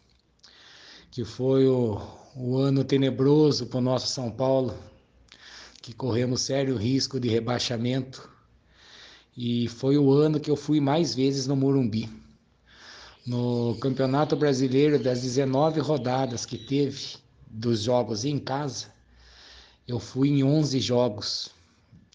que 1.15 1.25
foi 1.25 1.69
o, 1.69 1.97
o 2.35 2.59
ano 2.59 2.83
tenebroso 2.83 3.67
para 3.67 3.79
o 3.79 3.81
nosso 3.81 4.09
São 4.09 4.33
Paulo, 4.33 4.75
que 5.81 5.93
corremos 5.93 6.41
sério 6.41 6.77
risco 6.77 7.21
de 7.21 7.29
rebaixamento. 7.29 8.29
E 9.37 9.69
foi 9.69 9.97
o 9.97 10.11
ano 10.11 10.41
que 10.41 10.51
eu 10.51 10.57
fui 10.57 10.81
mais 10.81 11.15
vezes 11.15 11.47
no 11.47 11.55
Morumbi. 11.55 12.11
No 13.25 13.77
Campeonato 13.81 14.35
Brasileiro, 14.35 14.99
das 14.99 15.23
19 15.23 15.79
rodadas 15.79 16.45
que 16.45 16.59
teve 16.59 17.15
dos 17.47 17.83
jogos 17.83 18.25
em 18.25 18.37
casa, 18.37 18.89
eu 19.87 19.99
fui 19.99 20.29
em 20.29 20.43
11 20.43 20.81
jogos. 20.81 21.51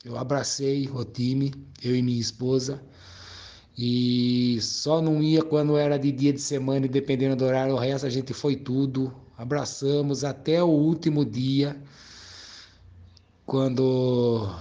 Eu 0.03 0.17
abracei 0.17 0.89
o 0.89 1.03
time, 1.03 1.53
eu 1.83 1.95
e 1.95 2.01
minha 2.01 2.19
esposa, 2.19 2.81
e 3.77 4.59
só 4.61 5.01
não 5.01 5.21
ia 5.21 5.41
quando 5.41 5.77
era 5.77 5.97
de 5.97 6.11
dia 6.11 6.33
de 6.33 6.41
semana 6.41 6.85
e 6.85 6.89
dependendo 6.89 7.35
do 7.35 7.45
horário, 7.45 7.75
o 7.75 7.77
resto 7.77 8.05
a 8.05 8.09
gente 8.09 8.33
foi 8.33 8.55
tudo. 8.55 9.13
Abraçamos 9.37 10.23
até 10.23 10.61
o 10.61 10.67
último 10.67 11.23
dia, 11.23 11.81
quando 13.45 14.53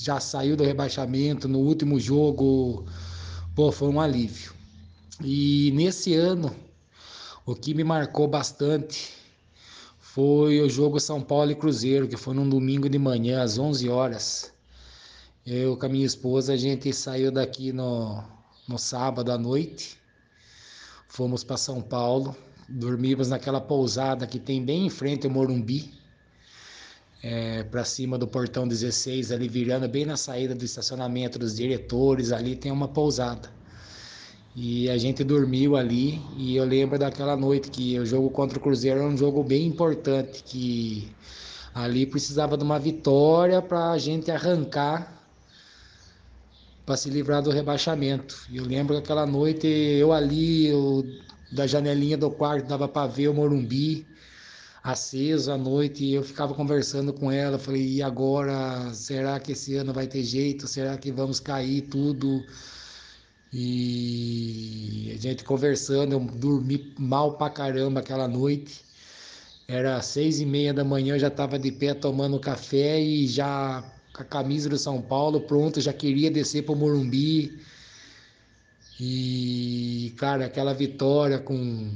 já 0.00 0.18
saiu 0.20 0.56
do 0.56 0.64
rebaixamento, 0.64 1.46
no 1.46 1.58
último 1.58 1.98
jogo, 2.00 2.86
pô, 3.54 3.70
foi 3.70 3.88
um 3.88 4.00
alívio. 4.00 4.52
E 5.22 5.70
nesse 5.74 6.14
ano, 6.14 6.54
o 7.46 7.54
que 7.54 7.74
me 7.74 7.84
marcou 7.84 8.26
bastante 8.26 9.19
foi 10.12 10.60
o 10.60 10.68
jogo 10.68 10.98
São 10.98 11.22
Paulo 11.22 11.52
e 11.52 11.54
Cruzeiro, 11.54 12.08
que 12.08 12.16
foi 12.16 12.34
num 12.34 12.48
domingo 12.48 12.88
de 12.88 12.98
manhã, 12.98 13.42
às 13.42 13.58
11 13.58 13.88
horas. 13.88 14.52
Eu 15.46 15.76
com 15.76 15.86
a 15.86 15.88
minha 15.88 16.04
esposa, 16.04 16.52
a 16.52 16.56
gente 16.56 16.92
saiu 16.92 17.30
daqui 17.30 17.72
no, 17.72 18.20
no 18.66 18.76
sábado 18.76 19.30
à 19.30 19.38
noite, 19.38 19.96
fomos 21.06 21.44
para 21.44 21.56
São 21.56 21.80
Paulo, 21.80 22.36
dormimos 22.68 23.28
naquela 23.28 23.60
pousada 23.60 24.26
que 24.26 24.40
tem 24.40 24.64
bem 24.64 24.86
em 24.86 24.90
frente 24.90 25.28
ao 25.28 25.32
Morumbi, 25.32 25.94
é, 27.22 27.62
para 27.62 27.84
cima 27.84 28.18
do 28.18 28.26
portão 28.26 28.66
16, 28.66 29.30
ali 29.30 29.48
virando 29.48 29.88
bem 29.88 30.04
na 30.04 30.16
saída 30.16 30.56
do 30.56 30.64
estacionamento 30.64 31.38
dos 31.38 31.54
diretores, 31.54 32.32
ali 32.32 32.56
tem 32.56 32.72
uma 32.72 32.88
pousada. 32.88 33.48
E 34.54 34.90
a 34.90 34.98
gente 34.98 35.22
dormiu 35.22 35.76
ali 35.76 36.20
e 36.36 36.56
eu 36.56 36.64
lembro 36.64 36.98
daquela 36.98 37.36
noite 37.36 37.70
que 37.70 37.98
o 37.98 38.04
jogo 38.04 38.30
contra 38.30 38.58
o 38.58 38.60
Cruzeiro 38.60 38.98
era 38.98 39.08
um 39.08 39.16
jogo 39.16 39.44
bem 39.44 39.66
importante, 39.66 40.42
que 40.42 41.14
ali 41.72 42.04
precisava 42.04 42.56
de 42.56 42.64
uma 42.64 42.78
vitória 42.78 43.62
para 43.62 43.92
a 43.92 43.98
gente 43.98 44.30
arrancar 44.30 45.20
para 46.84 46.96
se 46.96 47.08
livrar 47.08 47.40
do 47.40 47.50
rebaixamento. 47.50 48.36
Eu 48.52 48.64
lembro 48.64 48.96
que 48.96 49.02
aquela 49.02 49.24
noite 49.24 49.68
eu 49.68 50.12
ali, 50.12 50.66
eu, 50.66 51.04
da 51.52 51.64
janelinha 51.64 52.18
do 52.18 52.30
quarto, 52.32 52.66
dava 52.66 52.88
para 52.88 53.06
ver 53.06 53.28
o 53.28 53.34
Morumbi 53.34 54.04
aceso 54.82 55.52
à 55.52 55.56
noite 55.58 56.04
e 56.04 56.14
eu 56.14 56.24
ficava 56.24 56.52
conversando 56.54 57.12
com 57.12 57.30
ela. 57.30 57.58
Falei, 57.58 57.86
e 57.86 58.02
agora? 58.02 58.92
Será 58.92 59.38
que 59.38 59.52
esse 59.52 59.76
ano 59.76 59.92
vai 59.92 60.08
ter 60.08 60.24
jeito? 60.24 60.66
Será 60.66 60.98
que 60.98 61.12
vamos 61.12 61.38
cair 61.38 61.82
tudo? 61.82 62.44
E 63.52 65.12
a 65.14 65.20
gente 65.20 65.44
conversando, 65.44 66.12
eu 66.12 66.20
dormi 66.20 66.94
mal 66.98 67.36
pra 67.36 67.50
caramba 67.50 68.00
aquela 68.00 68.28
noite. 68.28 68.84
Era 69.66 70.00
seis 70.02 70.40
e 70.40 70.46
meia 70.46 70.72
da 70.74 70.84
manhã, 70.84 71.14
eu 71.14 71.18
já 71.18 71.28
estava 71.28 71.58
de 71.58 71.70
pé 71.72 71.94
tomando 71.94 72.38
café 72.40 73.00
e 73.00 73.26
já 73.26 73.84
com 74.12 74.22
a 74.22 74.24
camisa 74.24 74.68
do 74.68 74.78
São 74.78 75.00
Paulo, 75.00 75.40
pronto, 75.40 75.80
já 75.80 75.92
queria 75.92 76.30
descer 76.30 76.64
para 76.64 76.72
o 76.72 76.76
Morumbi. 76.76 77.60
E, 78.98 80.12
cara, 80.16 80.46
aquela 80.46 80.74
vitória 80.74 81.38
com 81.38 81.90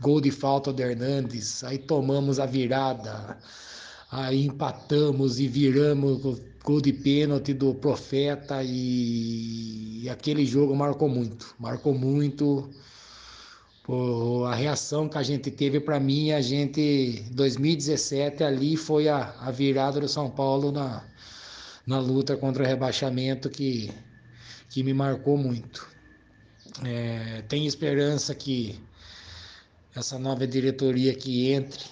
gol 0.00 0.20
de 0.20 0.30
falta 0.30 0.72
do 0.72 0.80
Hernandes, 0.80 1.62
aí 1.64 1.78
tomamos 1.78 2.38
a 2.38 2.46
virada, 2.46 3.36
aí 4.10 4.46
empatamos 4.46 5.40
e 5.40 5.48
viramos 5.48 6.40
gol 6.66 6.80
de 6.80 6.92
pênalti 6.92 7.54
do 7.54 7.72
Profeta 7.76 8.60
e, 8.64 10.08
aquele 10.10 10.44
jogo 10.44 10.74
marcou 10.74 11.08
muito, 11.08 11.54
marcou 11.60 11.94
muito. 11.94 12.68
A 14.48 14.52
reação 14.52 15.08
que 15.08 15.16
a 15.16 15.22
gente 15.22 15.48
teve 15.48 15.78
para 15.78 16.00
mim, 16.00 16.32
a 16.32 16.40
gente 16.40 17.24
2017 17.30 18.42
ali 18.42 18.76
foi 18.76 19.08
a, 19.08 19.32
a 19.38 19.52
virada 19.52 20.00
do 20.00 20.08
São 20.08 20.28
Paulo 20.28 20.72
na, 20.72 21.04
na 21.86 22.00
luta 22.00 22.36
contra 22.36 22.64
o 22.64 22.66
rebaixamento 22.66 23.48
que, 23.48 23.92
que 24.68 24.82
me 24.82 24.92
marcou 24.92 25.38
muito. 25.38 25.86
É, 26.84 27.42
tenho 27.48 27.68
esperança 27.68 28.34
que 28.34 28.80
essa 29.94 30.18
nova 30.18 30.44
diretoria 30.48 31.14
que 31.14 31.52
entre 31.52 31.84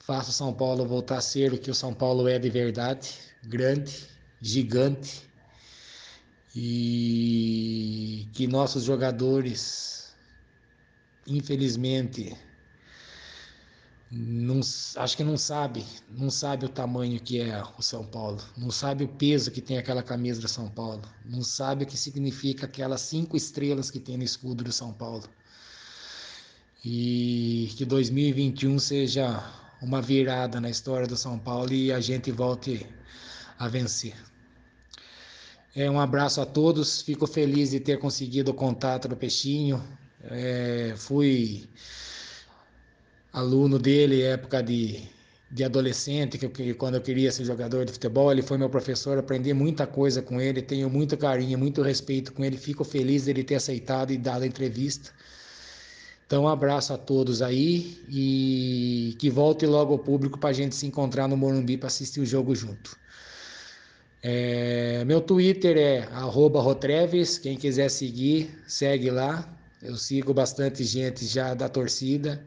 faça 0.00 0.28
o 0.28 0.34
São 0.34 0.52
Paulo 0.52 0.86
voltar 0.86 1.16
a 1.16 1.22
ser 1.22 1.54
o 1.54 1.58
que 1.58 1.70
o 1.70 1.74
São 1.74 1.94
Paulo 1.94 2.28
é 2.28 2.38
de 2.38 2.50
verdade, 2.50 3.27
grande, 3.42 4.08
gigante, 4.40 5.28
e 6.54 8.28
que 8.32 8.46
nossos 8.46 8.84
jogadores, 8.84 10.12
infelizmente, 11.26 12.36
não, 14.10 14.60
acho 14.96 15.16
que 15.16 15.22
não 15.22 15.36
sabe, 15.36 15.84
não 16.08 16.30
sabe 16.30 16.64
o 16.64 16.68
tamanho 16.68 17.20
que 17.20 17.40
é 17.40 17.62
o 17.76 17.82
São 17.82 18.04
Paulo, 18.04 18.42
não 18.56 18.70
sabe 18.70 19.04
o 19.04 19.08
peso 19.08 19.50
que 19.50 19.60
tem 19.60 19.76
aquela 19.76 20.02
camisa 20.02 20.40
do 20.40 20.48
São 20.48 20.68
Paulo, 20.68 21.02
não 21.24 21.42
sabe 21.42 21.84
o 21.84 21.86
que 21.86 21.96
significa 21.96 22.64
aquelas 22.64 23.02
cinco 23.02 23.36
estrelas 23.36 23.90
que 23.90 24.00
tem 24.00 24.16
no 24.16 24.24
escudo 24.24 24.64
do 24.64 24.72
São 24.72 24.92
Paulo. 24.92 25.28
E 26.84 27.70
que 27.76 27.84
2021 27.84 28.78
seja 28.78 29.44
uma 29.82 30.00
virada 30.00 30.60
na 30.60 30.70
história 30.70 31.06
do 31.06 31.16
São 31.16 31.38
Paulo 31.38 31.72
e 31.72 31.92
a 31.92 32.00
gente 32.00 32.32
volte 32.32 32.86
a 33.58 33.68
vencer. 33.68 34.14
É, 35.74 35.90
um 35.90 36.00
abraço 36.00 36.40
a 36.40 36.46
todos, 36.46 37.02
fico 37.02 37.26
feliz 37.26 37.70
de 37.70 37.80
ter 37.80 37.98
conseguido 37.98 38.50
o 38.50 38.54
contato 38.54 39.08
do 39.08 39.16
Peixinho. 39.16 39.82
É, 40.22 40.94
fui 40.96 41.68
aluno 43.32 43.78
dele, 43.78 44.22
época 44.22 44.62
de, 44.62 45.02
de 45.50 45.64
adolescente, 45.64 46.38
que, 46.38 46.74
quando 46.74 46.96
eu 46.96 47.00
queria 47.00 47.30
ser 47.30 47.44
jogador 47.44 47.84
de 47.84 47.92
futebol, 47.92 48.32
ele 48.32 48.42
foi 48.42 48.58
meu 48.58 48.68
professor, 48.68 49.18
aprendi 49.18 49.52
muita 49.52 49.86
coisa 49.86 50.20
com 50.20 50.40
ele, 50.40 50.62
tenho 50.62 50.90
muito 50.90 51.16
carinho, 51.16 51.58
muito 51.58 51.82
respeito 51.82 52.32
com 52.32 52.44
ele, 52.44 52.56
fico 52.56 52.84
feliz 52.84 53.26
dele 53.26 53.44
ter 53.44 53.56
aceitado 53.56 54.12
e 54.12 54.18
dado 54.18 54.42
a 54.42 54.46
entrevista. 54.46 55.10
Então, 56.26 56.44
um 56.44 56.48
abraço 56.48 56.92
a 56.92 56.98
todos 56.98 57.40
aí 57.40 58.04
e 58.08 59.16
que 59.18 59.30
volte 59.30 59.64
logo 59.64 59.94
ao 59.94 59.98
público 59.98 60.38
para 60.38 60.50
a 60.50 60.52
gente 60.52 60.74
se 60.74 60.86
encontrar 60.86 61.26
no 61.26 61.36
Morumbi 61.36 61.78
para 61.78 61.86
assistir 61.86 62.20
o 62.20 62.26
jogo 62.26 62.54
junto. 62.54 62.98
É, 64.22 65.04
meu 65.04 65.20
Twitter 65.20 65.76
é 65.76 66.00
Rotreves, 66.00 67.38
quem 67.38 67.56
quiser 67.56 67.88
seguir, 67.88 68.62
segue 68.66 69.10
lá. 69.10 69.48
Eu 69.80 69.96
sigo 69.96 70.34
bastante 70.34 70.82
gente 70.82 71.24
já 71.24 71.54
da 71.54 71.68
torcida. 71.68 72.44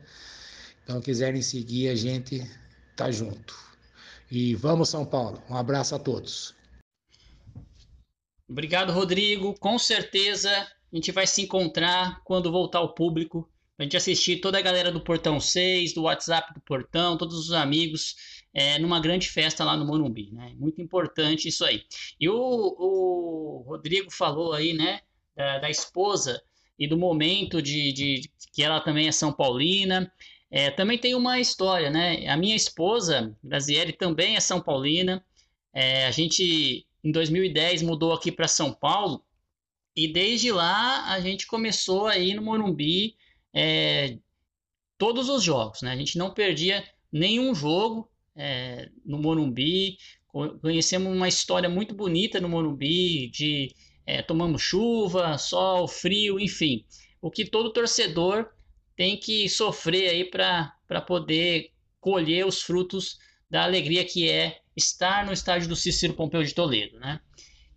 Então, 0.84 1.00
quiserem 1.00 1.42
seguir, 1.42 1.88
a 1.90 1.96
gente 1.96 2.46
tá 2.96 3.10
junto. 3.10 3.56
E 4.30 4.54
vamos, 4.56 4.90
São 4.90 5.06
Paulo. 5.06 5.42
Um 5.50 5.56
abraço 5.56 5.96
a 5.96 6.00
todos. 6.00 6.54
Obrigado, 8.50 8.92
Rodrigo. 8.92 9.54
Com 9.60 9.80
certeza 9.80 10.50
a 10.50 10.96
gente 10.96 11.12
vai 11.12 11.26
se 11.26 11.44
encontrar 11.44 12.22
quando 12.26 12.52
voltar 12.52 12.80
ao 12.80 12.94
público. 12.94 13.50
A 13.80 13.84
gente 13.84 13.96
assistir 13.96 14.42
toda 14.42 14.58
a 14.58 14.62
galera 14.62 14.92
do 14.92 15.02
Portão 15.02 15.40
6, 15.40 15.94
do 15.94 16.04
WhatsApp 16.04 16.54
do 16.54 16.62
Portão, 16.62 17.18
todos 17.18 17.38
os 17.38 17.54
amigos, 17.54 18.16
é, 18.54 18.78
numa 18.80 19.00
grande 19.00 19.30
festa 19.30 19.64
lá 19.64 19.78
no 19.78 19.86
Morumbi. 19.86 20.32
Né? 20.32 20.54
Muito 20.58 20.82
importante 20.82 21.48
isso 21.48 21.64
aí. 21.66 21.84
E 22.20 22.28
o, 22.28 22.36
o 22.36 23.64
Rodrigo 23.68 24.12
falou 24.12 24.54
aí, 24.54 24.74
né, 24.74 25.02
da, 25.36 25.60
da 25.60 25.70
esposa 25.70 26.42
e 26.78 26.88
do 26.88 26.98
momento 26.98 27.62
de, 27.62 27.94
de, 27.94 28.32
que 28.54 28.64
ela 28.64 28.80
também 28.80 29.08
é 29.08 29.12
São 29.12 29.32
Paulina. 29.32 30.12
É, 30.50 30.70
também 30.70 30.98
tem 30.98 31.16
uma 31.16 31.40
história, 31.40 31.90
né? 31.90 32.28
A 32.28 32.36
minha 32.36 32.56
esposa, 32.56 33.38
Graziele, 33.44 33.94
também 33.94 34.36
é 34.36 34.40
São 34.40 34.60
Paulina. 34.60 35.24
É, 35.74 36.08
a 36.08 36.12
gente, 36.12 36.86
em 37.04 37.12
2010, 37.12 37.84
mudou 37.84 38.12
aqui 38.12 38.32
para 38.32 38.48
São 38.48 38.74
Paulo. 38.74 39.24
E 39.96 40.12
desde 40.12 40.52
lá 40.52 41.14
a 41.14 41.20
gente 41.22 41.48
começou 41.48 42.08
a 42.08 42.18
ir 42.18 42.34
no 42.34 42.42
Morumbi 42.42 43.16
é, 43.54 44.18
todos 44.98 45.30
os 45.30 45.44
jogos, 45.44 45.82
né? 45.82 45.92
A 45.92 45.96
gente 45.96 46.18
não 46.18 46.34
perdia 46.34 46.84
nenhum 47.12 47.54
jogo 47.56 48.11
é, 48.42 48.90
no 49.06 49.20
Morumbi. 49.20 49.98
Conhecemos 50.62 51.16
uma 51.16 51.28
história 51.28 51.70
muito 51.70 51.94
bonita 51.94 52.40
no 52.40 52.50
Morumbi, 52.50 53.28
de 53.28 53.72
é, 54.06 54.22
tomamos 54.24 54.64
chuva, 54.64 55.38
sol, 55.38 55.88
frio, 55.88 56.40
enfim. 56.40 56.84
O 57.22 57.30
que 57.30 57.46
todo 57.46 57.72
torcedor 57.72 58.50
tem 58.96 59.18
que 59.18 59.48
sofrer 59.48 60.10
aí 60.10 60.26
para 60.26 61.02
poder 61.06 61.72
colher 62.00 62.48
os 62.48 62.62
frutos 62.62 63.20
da 63.50 63.64
alegria 63.64 64.04
que 64.04 64.28
é 64.28 64.62
estar 64.76 65.26
no 65.26 65.34
estádio 65.34 65.70
do 65.70 65.76
Cícero 65.76 66.14
Pompeu 66.14 66.44
de 66.44 66.56
Toledo, 66.56 67.00
né? 67.00 67.20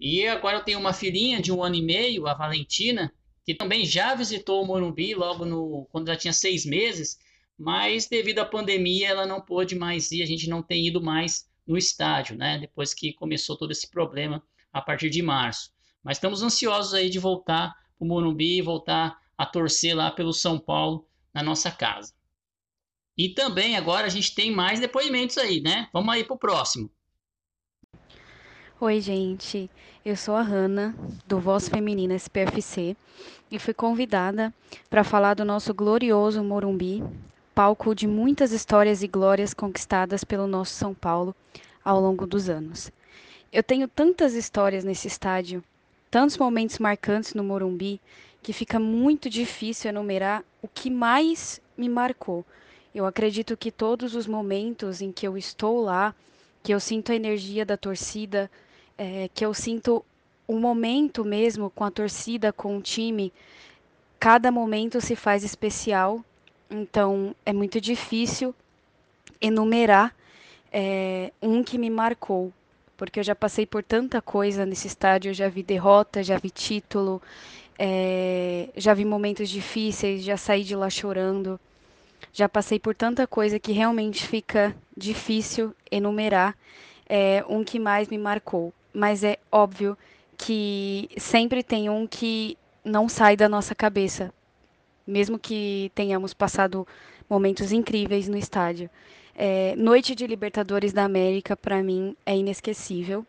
E 0.00 0.26
agora 0.26 0.58
eu 0.58 0.64
tenho 0.64 0.78
uma 0.78 0.92
filhinha 0.92 1.42
de 1.42 1.52
um 1.52 1.62
ano 1.62 1.74
e 1.74 1.82
meio, 1.82 2.26
a 2.26 2.34
Valentina, 2.34 3.12
que 3.44 3.54
também 3.54 3.84
já 3.84 4.14
visitou 4.14 4.62
o 4.62 4.66
Morumbi 4.66 5.14
logo 5.14 5.44
no 5.44 5.86
quando 5.90 6.06
já 6.06 6.16
tinha 6.16 6.32
seis 6.32 6.64
meses, 6.64 7.18
mas 7.58 8.06
devido 8.06 8.40
à 8.40 8.44
pandemia 8.44 9.08
ela 9.08 9.26
não 9.26 9.40
pôde 9.40 9.74
mais 9.74 10.10
ir, 10.12 10.22
a 10.22 10.26
gente 10.26 10.48
não 10.48 10.62
tem 10.62 10.86
ido 10.86 11.00
mais 11.00 11.48
no 11.66 11.78
estádio, 11.78 12.36
né? 12.36 12.58
Depois 12.58 12.92
que 12.92 13.12
começou 13.12 13.56
todo 13.56 13.70
esse 13.70 13.90
problema 13.90 14.42
a 14.72 14.82
partir 14.82 15.10
de 15.10 15.22
março. 15.22 15.70
Mas 16.02 16.16
estamos 16.16 16.42
ansiosos 16.42 16.92
aí 16.92 17.08
de 17.08 17.18
voltar 17.18 17.74
para 17.96 18.04
o 18.04 18.06
Morumbi 18.06 18.58
e 18.58 18.62
voltar 18.62 19.18
a 19.36 19.46
torcer 19.46 19.96
lá 19.96 20.10
pelo 20.10 20.32
São 20.32 20.58
Paulo 20.58 21.08
na 21.32 21.42
nossa 21.42 21.70
casa. 21.70 22.12
E 23.16 23.28
também 23.28 23.76
agora 23.76 24.06
a 24.06 24.10
gente 24.10 24.34
tem 24.34 24.50
mais 24.50 24.80
depoimentos 24.80 25.38
aí, 25.38 25.60
né? 25.60 25.88
Vamos 25.92 26.12
aí 26.12 26.24
pro 26.24 26.36
próximo. 26.36 26.90
Oi, 28.80 29.00
gente. 29.00 29.70
Eu 30.04 30.16
sou 30.16 30.34
a 30.34 30.42
Hanna, 30.42 30.94
do 31.26 31.38
Voz 31.38 31.68
Feminina 31.68 32.14
SPFC, 32.14 32.96
e 33.50 33.58
fui 33.58 33.72
convidada 33.72 34.52
para 34.90 35.04
falar 35.04 35.34
do 35.34 35.44
nosso 35.44 35.72
glorioso 35.72 36.42
Morumbi, 36.42 37.02
palco 37.54 37.94
de 37.94 38.06
muitas 38.06 38.50
histórias 38.50 39.02
e 39.02 39.06
glórias 39.06 39.54
conquistadas 39.54 40.24
pelo 40.24 40.46
nosso 40.46 40.74
São 40.74 40.92
Paulo 40.92 41.34
ao 41.84 42.00
longo 42.00 42.26
dos 42.26 42.48
anos. 42.48 42.90
Eu 43.52 43.62
tenho 43.62 43.86
tantas 43.86 44.34
histórias 44.34 44.82
nesse 44.82 45.06
estádio, 45.06 45.62
tantos 46.10 46.36
momentos 46.36 46.80
marcantes 46.80 47.34
no 47.34 47.44
Morumbi, 47.44 48.00
que 48.42 48.52
fica 48.52 48.80
muito 48.80 49.30
difícil 49.30 49.90
enumerar 49.90 50.42
o 50.60 50.66
que 50.66 50.90
mais 50.90 51.60
me 51.76 51.88
marcou. 51.88 52.44
Eu 52.92 53.06
acredito 53.06 53.56
que 53.56 53.70
todos 53.70 54.14
os 54.14 54.26
momentos 54.26 55.00
em 55.00 55.12
que 55.12 55.26
eu 55.26 55.38
estou 55.38 55.82
lá, 55.82 56.14
que 56.62 56.74
eu 56.74 56.80
sinto 56.80 57.12
a 57.12 57.14
energia 57.14 57.64
da 57.64 57.76
torcida, 57.76 58.50
é, 58.98 59.30
que 59.32 59.44
eu 59.46 59.54
sinto 59.54 60.04
o 60.46 60.58
momento 60.58 61.24
mesmo 61.24 61.70
com 61.70 61.84
a 61.84 61.90
torcida, 61.90 62.52
com 62.52 62.76
o 62.76 62.82
time, 62.82 63.32
cada 64.18 64.50
momento 64.50 65.00
se 65.00 65.14
faz 65.14 65.44
especial. 65.44 66.24
Então 66.70 67.34
é 67.44 67.52
muito 67.52 67.80
difícil 67.80 68.54
enumerar 69.40 70.14
é, 70.72 71.32
um 71.40 71.62
que 71.62 71.78
me 71.78 71.90
marcou, 71.90 72.52
porque 72.96 73.20
eu 73.20 73.24
já 73.24 73.34
passei 73.34 73.66
por 73.66 73.82
tanta 73.82 74.20
coisa 74.20 74.64
nesse 74.66 74.86
estádio, 74.86 75.34
já 75.34 75.48
vi 75.48 75.62
derrota, 75.62 76.22
já 76.22 76.38
vi 76.38 76.50
título, 76.50 77.22
é, 77.78 78.68
já 78.76 78.94
vi 78.94 79.04
momentos 79.04 79.48
difíceis, 79.48 80.24
já 80.24 80.36
saí 80.36 80.64
de 80.64 80.74
lá 80.74 80.88
chorando, 80.88 81.60
já 82.32 82.48
passei 82.48 82.78
por 82.78 82.94
tanta 82.94 83.26
coisa 83.26 83.58
que 83.58 83.72
realmente 83.72 84.26
fica 84.26 84.74
difícil 84.96 85.74
enumerar 85.90 86.56
é, 87.08 87.44
um 87.48 87.62
que 87.62 87.78
mais 87.78 88.08
me 88.08 88.18
marcou. 88.18 88.72
Mas 88.92 89.22
é 89.24 89.38
óbvio 89.50 89.96
que 90.36 91.08
sempre 91.16 91.62
tem 91.62 91.88
um 91.88 92.06
que 92.06 92.56
não 92.84 93.08
sai 93.08 93.36
da 93.36 93.48
nossa 93.48 93.74
cabeça, 93.74 94.32
mesmo 95.06 95.38
que 95.38 95.90
tenhamos 95.94 96.32
passado 96.34 96.86
momentos 97.28 97.72
incríveis 97.72 98.28
no 98.28 98.36
estádio. 98.36 98.90
É, 99.34 99.74
Noite 99.76 100.14
de 100.14 100.26
Libertadores 100.26 100.92
da 100.92 101.04
América, 101.04 101.56
para 101.56 101.82
mim, 101.82 102.16
é 102.24 102.36
inesquecível. 102.36 103.26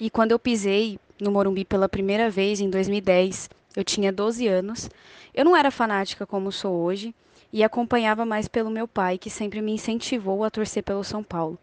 E 0.00 0.08
quando 0.08 0.32
eu 0.32 0.38
pisei 0.38 0.98
no 1.20 1.30
Morumbi 1.30 1.64
pela 1.64 1.88
primeira 1.88 2.30
vez, 2.30 2.60
em 2.60 2.70
2010, 2.70 3.50
eu 3.76 3.84
tinha 3.84 4.12
12 4.12 4.46
anos. 4.46 4.88
Eu 5.34 5.44
não 5.44 5.56
era 5.56 5.70
fanática 5.70 6.26
como 6.26 6.50
sou 6.50 6.74
hoje 6.74 7.14
e 7.52 7.62
acompanhava 7.62 8.24
mais 8.24 8.48
pelo 8.48 8.70
meu 8.70 8.86
pai, 8.86 9.18
que 9.18 9.30
sempre 9.30 9.60
me 9.60 9.72
incentivou 9.72 10.44
a 10.44 10.50
torcer 10.50 10.82
pelo 10.82 11.04
São 11.04 11.22
Paulo. 11.22 11.58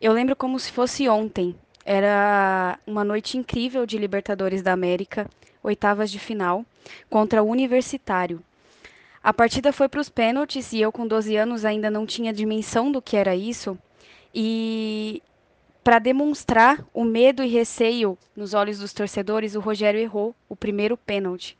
Eu 0.00 0.12
lembro 0.12 0.36
como 0.36 0.58
se 0.58 0.70
fosse 0.70 1.08
ontem. 1.08 1.54
Era 1.84 2.78
uma 2.86 3.04
noite 3.04 3.36
incrível 3.36 3.84
de 3.84 3.98
Libertadores 3.98 4.62
da 4.62 4.72
América, 4.72 5.28
oitavas 5.64 6.10
de 6.10 6.20
final, 6.20 6.64
contra 7.10 7.42
o 7.42 7.48
Universitário. 7.48 8.40
A 9.22 9.32
partida 9.32 9.72
foi 9.72 9.88
para 9.88 10.00
os 10.00 10.10
pênaltis 10.10 10.72
e 10.72 10.80
eu, 10.80 10.92
com 10.92 11.06
12 11.06 11.34
anos, 11.34 11.64
ainda 11.64 11.90
não 11.90 12.04
tinha 12.04 12.32
dimensão 12.32 12.92
do 12.92 13.00
que 13.00 13.16
era 13.16 13.34
isso. 13.34 13.76
E 14.34 15.22
para 15.82 15.98
demonstrar 15.98 16.84
o 16.92 17.02
medo 17.02 17.42
e 17.42 17.48
receio 17.48 18.18
nos 18.36 18.52
olhos 18.52 18.78
dos 18.78 18.92
torcedores, 18.92 19.54
o 19.54 19.60
Rogério 19.60 19.98
errou 19.98 20.34
o 20.48 20.54
primeiro 20.54 20.96
pênalti. 20.96 21.56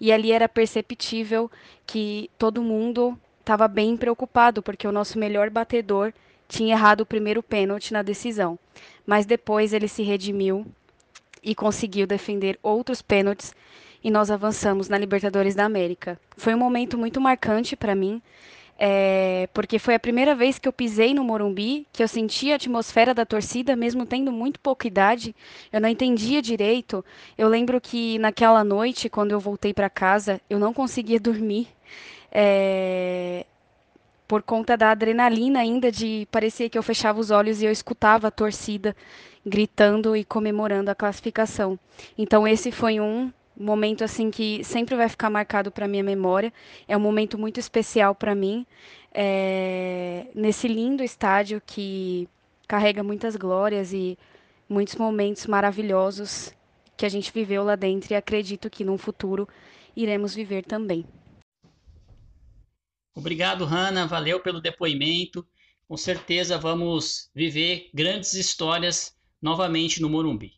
E 0.00 0.12
ali 0.12 0.30
era 0.30 0.48
perceptível 0.48 1.50
que 1.84 2.30
todo 2.38 2.62
mundo 2.62 3.18
estava 3.40 3.66
bem 3.66 3.96
preocupado, 3.96 4.62
porque 4.62 4.86
o 4.86 4.92
nosso 4.92 5.18
melhor 5.18 5.50
batedor 5.50 6.12
tinha 6.48 6.74
errado 6.74 7.00
o 7.00 7.06
primeiro 7.06 7.42
pênalti 7.42 7.92
na 7.92 8.02
decisão. 8.02 8.58
Mas 9.06 9.26
depois 9.26 9.72
ele 9.72 9.88
se 9.88 10.02
redimiu 10.02 10.66
e 11.42 11.54
conseguiu 11.54 12.06
defender 12.06 12.58
outros 12.62 13.02
pênaltis 13.02 13.54
e 14.02 14.10
nós 14.10 14.30
avançamos 14.30 14.88
na 14.88 14.98
Libertadores 14.98 15.54
da 15.54 15.64
América. 15.64 16.18
Foi 16.36 16.54
um 16.54 16.58
momento 16.58 16.96
muito 16.96 17.20
marcante 17.20 17.76
para 17.76 17.94
mim, 17.94 18.22
é, 18.78 19.46
porque 19.52 19.78
foi 19.78 19.94
a 19.94 20.00
primeira 20.00 20.34
vez 20.34 20.58
que 20.58 20.66
eu 20.66 20.72
pisei 20.72 21.12
no 21.12 21.22
Morumbi, 21.22 21.86
que 21.92 22.02
eu 22.02 22.08
senti 22.08 22.50
a 22.50 22.54
atmosfera 22.54 23.12
da 23.12 23.26
torcida, 23.26 23.76
mesmo 23.76 24.06
tendo 24.06 24.32
muito 24.32 24.58
pouca 24.58 24.86
idade, 24.86 25.36
eu 25.70 25.80
não 25.80 25.88
entendia 25.88 26.40
direito. 26.40 27.04
Eu 27.36 27.48
lembro 27.48 27.78
que 27.78 28.18
naquela 28.18 28.64
noite, 28.64 29.10
quando 29.10 29.32
eu 29.32 29.40
voltei 29.40 29.74
para 29.74 29.90
casa, 29.90 30.40
eu 30.48 30.58
não 30.58 30.72
conseguia 30.72 31.20
dormir. 31.20 31.68
É, 32.32 33.44
por 34.26 34.42
conta 34.42 34.76
da 34.76 34.92
adrenalina 34.92 35.58
ainda 35.58 35.90
de 35.90 36.26
parecia 36.30 36.70
que 36.70 36.78
eu 36.78 36.82
fechava 36.84 37.18
os 37.18 37.32
olhos 37.32 37.60
e 37.60 37.66
eu 37.66 37.72
escutava 37.72 38.28
a 38.28 38.30
torcida 38.30 38.94
gritando 39.44 40.14
e 40.16 40.24
comemorando 40.24 40.90
a 40.90 40.94
classificação. 40.94 41.78
Então 42.16 42.46
esse 42.46 42.70
foi 42.70 43.00
um 43.00 43.32
momento 43.56 44.02
assim 44.02 44.30
que 44.30 44.64
sempre 44.64 44.96
vai 44.96 45.08
ficar 45.08 45.30
marcado 45.30 45.70
para 45.70 45.88
minha 45.88 46.02
memória. 46.02 46.52
É 46.88 46.96
um 46.96 47.00
momento 47.00 47.38
muito 47.38 47.60
especial 47.60 48.14
para 48.14 48.34
mim 48.34 48.66
é, 49.12 50.26
nesse 50.34 50.68
lindo 50.68 51.02
estádio 51.02 51.60
que 51.64 52.28
carrega 52.66 53.02
muitas 53.02 53.36
glórias 53.36 53.92
e 53.92 54.18
muitos 54.68 54.94
momentos 54.94 55.46
maravilhosos 55.46 56.54
que 56.96 57.04
a 57.04 57.08
gente 57.08 57.32
viveu 57.32 57.64
lá 57.64 57.74
dentro 57.74 58.12
e 58.12 58.16
acredito 58.16 58.70
que 58.70 58.84
no 58.84 58.96
futuro 58.96 59.48
iremos 59.96 60.34
viver 60.34 60.64
também. 60.64 61.04
Obrigado, 63.14 63.64
Hanna. 63.64 64.06
Valeu 64.06 64.40
pelo 64.40 64.60
depoimento. 64.60 65.46
Com 65.88 65.96
certeza 65.96 66.56
vamos 66.56 67.28
viver 67.34 67.90
grandes 67.92 68.34
histórias 68.34 69.16
novamente 69.40 70.00
no 70.00 70.08
Morumbi. 70.08 70.52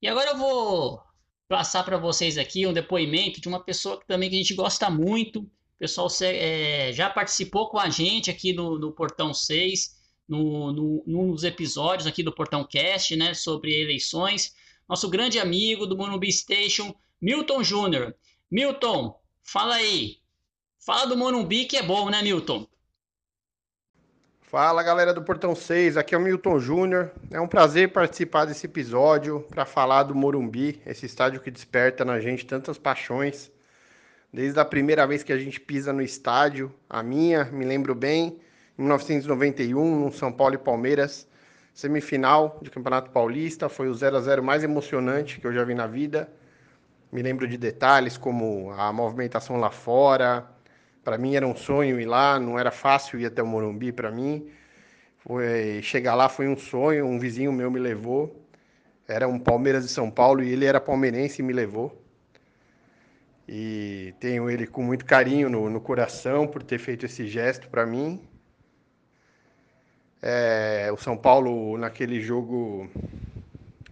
E 0.00 0.08
agora 0.08 0.30
eu 0.30 0.38
vou 0.38 1.02
passar 1.48 1.84
para 1.84 1.96
vocês 1.96 2.38
aqui 2.38 2.66
um 2.66 2.72
depoimento 2.72 3.40
de 3.40 3.48
uma 3.48 3.60
pessoa 3.62 4.00
que 4.00 4.06
também 4.06 4.28
que 4.28 4.36
a 4.36 4.38
gente 4.38 4.54
gosta 4.54 4.90
muito. 4.90 5.40
O 5.40 5.78
pessoal 5.78 6.08
é, 6.22 6.92
já 6.92 7.10
participou 7.10 7.68
com 7.68 7.78
a 7.78 7.88
gente 7.88 8.30
aqui 8.30 8.52
no, 8.52 8.78
no 8.78 8.92
Portão 8.92 9.34
6, 9.34 9.96
no, 10.28 10.72
no, 10.72 11.04
num 11.06 11.32
dos 11.32 11.44
episódios 11.44 12.06
aqui 12.06 12.22
do 12.22 12.34
Portão 12.34 12.64
Cast, 12.64 13.16
né, 13.16 13.34
sobre 13.34 13.80
eleições. 13.80 14.54
Nosso 14.88 15.08
grande 15.08 15.38
amigo 15.38 15.86
do 15.86 15.96
Morumbi 15.96 16.30
Station, 16.32 16.94
Milton 17.20 17.62
Júnior. 17.62 18.14
Milton, 18.50 19.18
fala 19.42 19.76
aí, 19.76 20.18
Fala 20.84 21.06
do 21.06 21.16
Morumbi 21.16 21.64
que 21.64 21.78
é 21.78 21.82
bom, 21.82 22.10
né, 22.10 22.20
Milton? 22.20 22.66
Fala 24.54 24.84
galera 24.84 25.12
do 25.12 25.20
Portão 25.20 25.52
6, 25.52 25.96
aqui 25.96 26.14
é 26.14 26.18
o 26.18 26.20
Milton 26.20 26.60
Júnior. 26.60 27.10
É 27.28 27.40
um 27.40 27.48
prazer 27.48 27.90
participar 27.90 28.44
desse 28.44 28.66
episódio 28.66 29.44
para 29.50 29.64
falar 29.64 30.04
do 30.04 30.14
Morumbi, 30.14 30.80
esse 30.86 31.04
estádio 31.06 31.40
que 31.40 31.50
desperta 31.50 32.04
na 32.04 32.20
gente 32.20 32.46
tantas 32.46 32.78
paixões. 32.78 33.50
Desde 34.32 34.60
a 34.60 34.64
primeira 34.64 35.04
vez 35.08 35.24
que 35.24 35.32
a 35.32 35.36
gente 35.36 35.60
pisa 35.60 35.92
no 35.92 36.00
estádio, 36.00 36.72
a 36.88 37.02
minha, 37.02 37.46
me 37.46 37.64
lembro 37.64 37.96
bem, 37.96 38.38
em 38.78 38.82
1991, 38.82 40.04
no 40.04 40.12
São 40.12 40.30
Paulo 40.30 40.54
e 40.54 40.58
Palmeiras, 40.58 41.26
semifinal 41.74 42.60
de 42.62 42.70
Campeonato 42.70 43.10
Paulista, 43.10 43.68
foi 43.68 43.88
o 43.88 43.94
0 43.94 44.18
a 44.18 44.20
0 44.20 44.40
mais 44.40 44.62
emocionante 44.62 45.40
que 45.40 45.48
eu 45.48 45.52
já 45.52 45.64
vi 45.64 45.74
na 45.74 45.88
vida. 45.88 46.28
Me 47.10 47.22
lembro 47.22 47.48
de 47.48 47.58
detalhes 47.58 48.16
como 48.16 48.70
a 48.78 48.92
movimentação 48.92 49.56
lá 49.56 49.72
fora, 49.72 50.48
para 51.04 51.18
mim 51.18 51.36
era 51.36 51.46
um 51.46 51.54
sonho 51.54 52.00
ir 52.00 52.06
lá, 52.06 52.40
não 52.40 52.58
era 52.58 52.70
fácil 52.70 53.20
ir 53.20 53.26
até 53.26 53.42
o 53.42 53.46
Morumbi 53.46 53.92
para 53.92 54.10
mim. 54.10 54.48
Foi, 55.18 55.80
chegar 55.82 56.14
lá 56.14 56.28
foi 56.28 56.48
um 56.48 56.56
sonho, 56.56 57.06
um 57.06 57.18
vizinho 57.18 57.52
meu 57.52 57.70
me 57.70 57.78
levou. 57.78 58.42
Era 59.06 59.28
um 59.28 59.38
Palmeiras 59.38 59.84
de 59.84 59.90
São 59.90 60.10
Paulo 60.10 60.42
e 60.42 60.50
ele 60.50 60.64
era 60.64 60.80
palmeirense 60.80 61.42
e 61.42 61.44
me 61.44 61.52
levou. 61.52 62.02
E 63.46 64.14
tenho 64.18 64.48
ele 64.48 64.66
com 64.66 64.82
muito 64.82 65.04
carinho 65.04 65.50
no, 65.50 65.68
no 65.68 65.80
coração 65.80 66.46
por 66.46 66.62
ter 66.62 66.78
feito 66.78 67.04
esse 67.04 67.26
gesto 67.26 67.68
para 67.68 67.84
mim. 67.84 68.20
É, 70.22 70.90
o 70.90 70.96
São 70.96 71.18
Paulo, 71.18 71.76
naquele 71.76 72.18
jogo, 72.22 72.88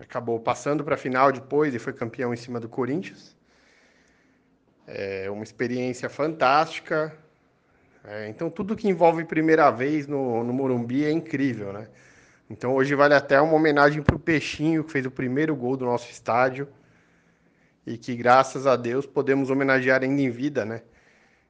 acabou 0.00 0.40
passando 0.40 0.82
para 0.82 0.94
a 0.94 0.98
final 0.98 1.30
depois 1.30 1.74
e 1.74 1.78
foi 1.78 1.92
campeão 1.92 2.32
em 2.32 2.38
cima 2.38 2.58
do 2.58 2.70
Corinthians. 2.70 3.36
É 4.86 5.30
uma 5.30 5.44
experiência 5.44 6.08
fantástica. 6.08 7.16
É, 8.04 8.28
então, 8.28 8.50
tudo 8.50 8.74
que 8.74 8.88
envolve 8.88 9.24
primeira 9.24 9.70
vez 9.70 10.06
no, 10.06 10.42
no 10.42 10.52
Morumbi 10.52 11.04
é 11.04 11.10
incrível, 11.10 11.72
né? 11.72 11.88
Então, 12.50 12.74
hoje 12.74 12.94
vale 12.94 13.14
até 13.14 13.40
uma 13.40 13.54
homenagem 13.54 14.02
para 14.02 14.16
o 14.16 14.18
Peixinho, 14.18 14.84
que 14.84 14.92
fez 14.92 15.06
o 15.06 15.10
primeiro 15.10 15.54
gol 15.54 15.76
do 15.76 15.84
nosso 15.84 16.10
estádio. 16.10 16.68
E 17.86 17.96
que, 17.96 18.14
graças 18.14 18.66
a 18.66 18.76
Deus, 18.76 19.06
podemos 19.06 19.50
homenagear 19.50 20.02
ainda 20.02 20.20
em 20.20 20.30
vida, 20.30 20.64
né? 20.64 20.82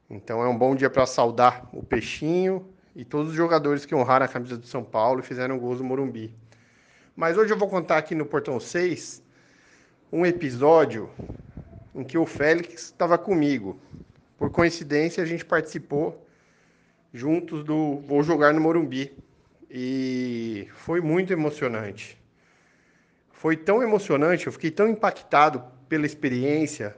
Então, 0.09 0.43
é 0.43 0.49
um 0.49 0.57
bom 0.57 0.75
dia 0.75 0.91
para 0.91 1.07
saudar 1.07 1.69
o 1.73 1.83
Peixinho 1.83 2.69
e 2.95 3.05
todos 3.05 3.31
os 3.31 3.37
jogadores 3.37 3.87
que 3.87 3.95
honraram 3.95 4.27
a 4.27 4.29
camisa 4.29 4.57
do 4.57 4.67
São 4.67 4.85
Paulo 4.85 5.21
e 5.21 5.23
fizeram 5.23 5.59
gols 5.59 5.81
no 5.81 5.87
Morumbi. 5.87 6.35
Mas 7.17 7.37
hoje 7.37 7.53
eu 7.53 7.59
vou 7.59 7.69
contar 7.69 7.99
aqui 7.99 8.15
no 8.15 8.27
Portão 8.27 8.61
6 8.61 9.23
um 10.13 10.27
episódio 10.27 11.09
em 11.95 12.03
que 12.03 12.17
o 12.17 12.27
Félix 12.27 12.85
estava 12.85 13.19
comigo. 13.19 13.81
Por 14.37 14.51
coincidência, 14.51 15.23
a 15.23 15.27
gente 15.27 15.45
participou 15.45 16.27
juntos 17.13 17.63
do 17.63 17.99
Vou 18.01 18.23
Jogar 18.23 18.53
no 18.53 18.61
Morumbi. 18.61 19.13
E 19.71 20.69
foi 20.75 21.01
muito 21.01 21.33
emocionante. 21.33 22.19
Foi 23.31 23.57
tão 23.57 23.83
emocionante, 23.83 24.47
eu 24.47 24.53
fiquei 24.53 24.71
tão 24.71 24.89
impactado 24.89 25.65
pela 25.89 26.07
experiência 26.07 26.97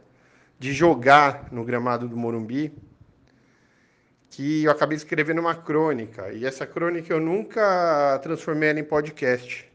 de 0.59 0.73
jogar 0.73 1.49
no 1.53 1.65
gramado 1.65 2.09
do 2.09 2.17
Morumbi, 2.17 2.73
que 4.29 4.65
eu 4.65 4.71
acabei 4.71 4.97
escrevendo 4.97 5.41
uma 5.41 5.55
crônica. 5.55 6.33
E 6.33 6.45
essa 6.45 6.67
crônica 6.67 7.13
eu 7.13 7.21
nunca 7.21 8.19
transformei 8.23 8.71
ela 8.71 8.81
em 8.81 8.85
podcast. 8.85 9.71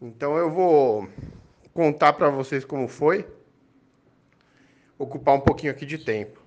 Então 0.00 0.36
eu 0.36 0.50
vou 0.50 1.08
contar 1.72 2.12
para 2.12 2.28
vocês 2.28 2.64
como 2.64 2.88
foi 2.88 3.26
ocupar 4.98 5.34
um 5.36 5.40
pouquinho 5.40 5.72
aqui 5.72 5.84
de 5.84 5.98
tempo. 5.98 6.40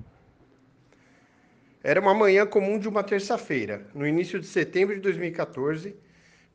Era 1.84 2.02
uma 2.02 2.14
manhã 2.14 2.46
comum 2.46 2.80
de 2.80 2.88
uma 2.88 3.04
terça-feira, 3.04 3.88
no 3.94 4.06
início 4.06 4.40
de 4.40 4.48
setembro 4.48 4.96
de 4.96 5.02
2014, 5.02 5.96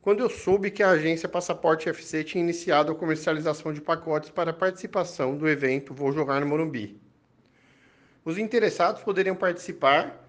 quando 0.01 0.19
eu 0.19 0.29
soube 0.29 0.69
que 0.69 0.83
a 0.83 0.89
agência 0.89 1.29
Passaporte 1.29 1.87
FC 1.87 2.23
tinha 2.23 2.43
iniciado 2.43 2.91
a 2.91 2.95
comercialização 2.95 3.71
de 3.71 3.81
pacotes 3.81 4.29
para 4.29 4.51
participação 4.51 5.37
do 5.37 5.47
evento 5.47 5.93
Vou 5.93 6.11
Jogar 6.11 6.41
no 6.41 6.47
Morumbi. 6.47 6.99
Os 8.25 8.37
interessados 8.37 9.01
poderiam 9.01 9.35
participar 9.35 10.23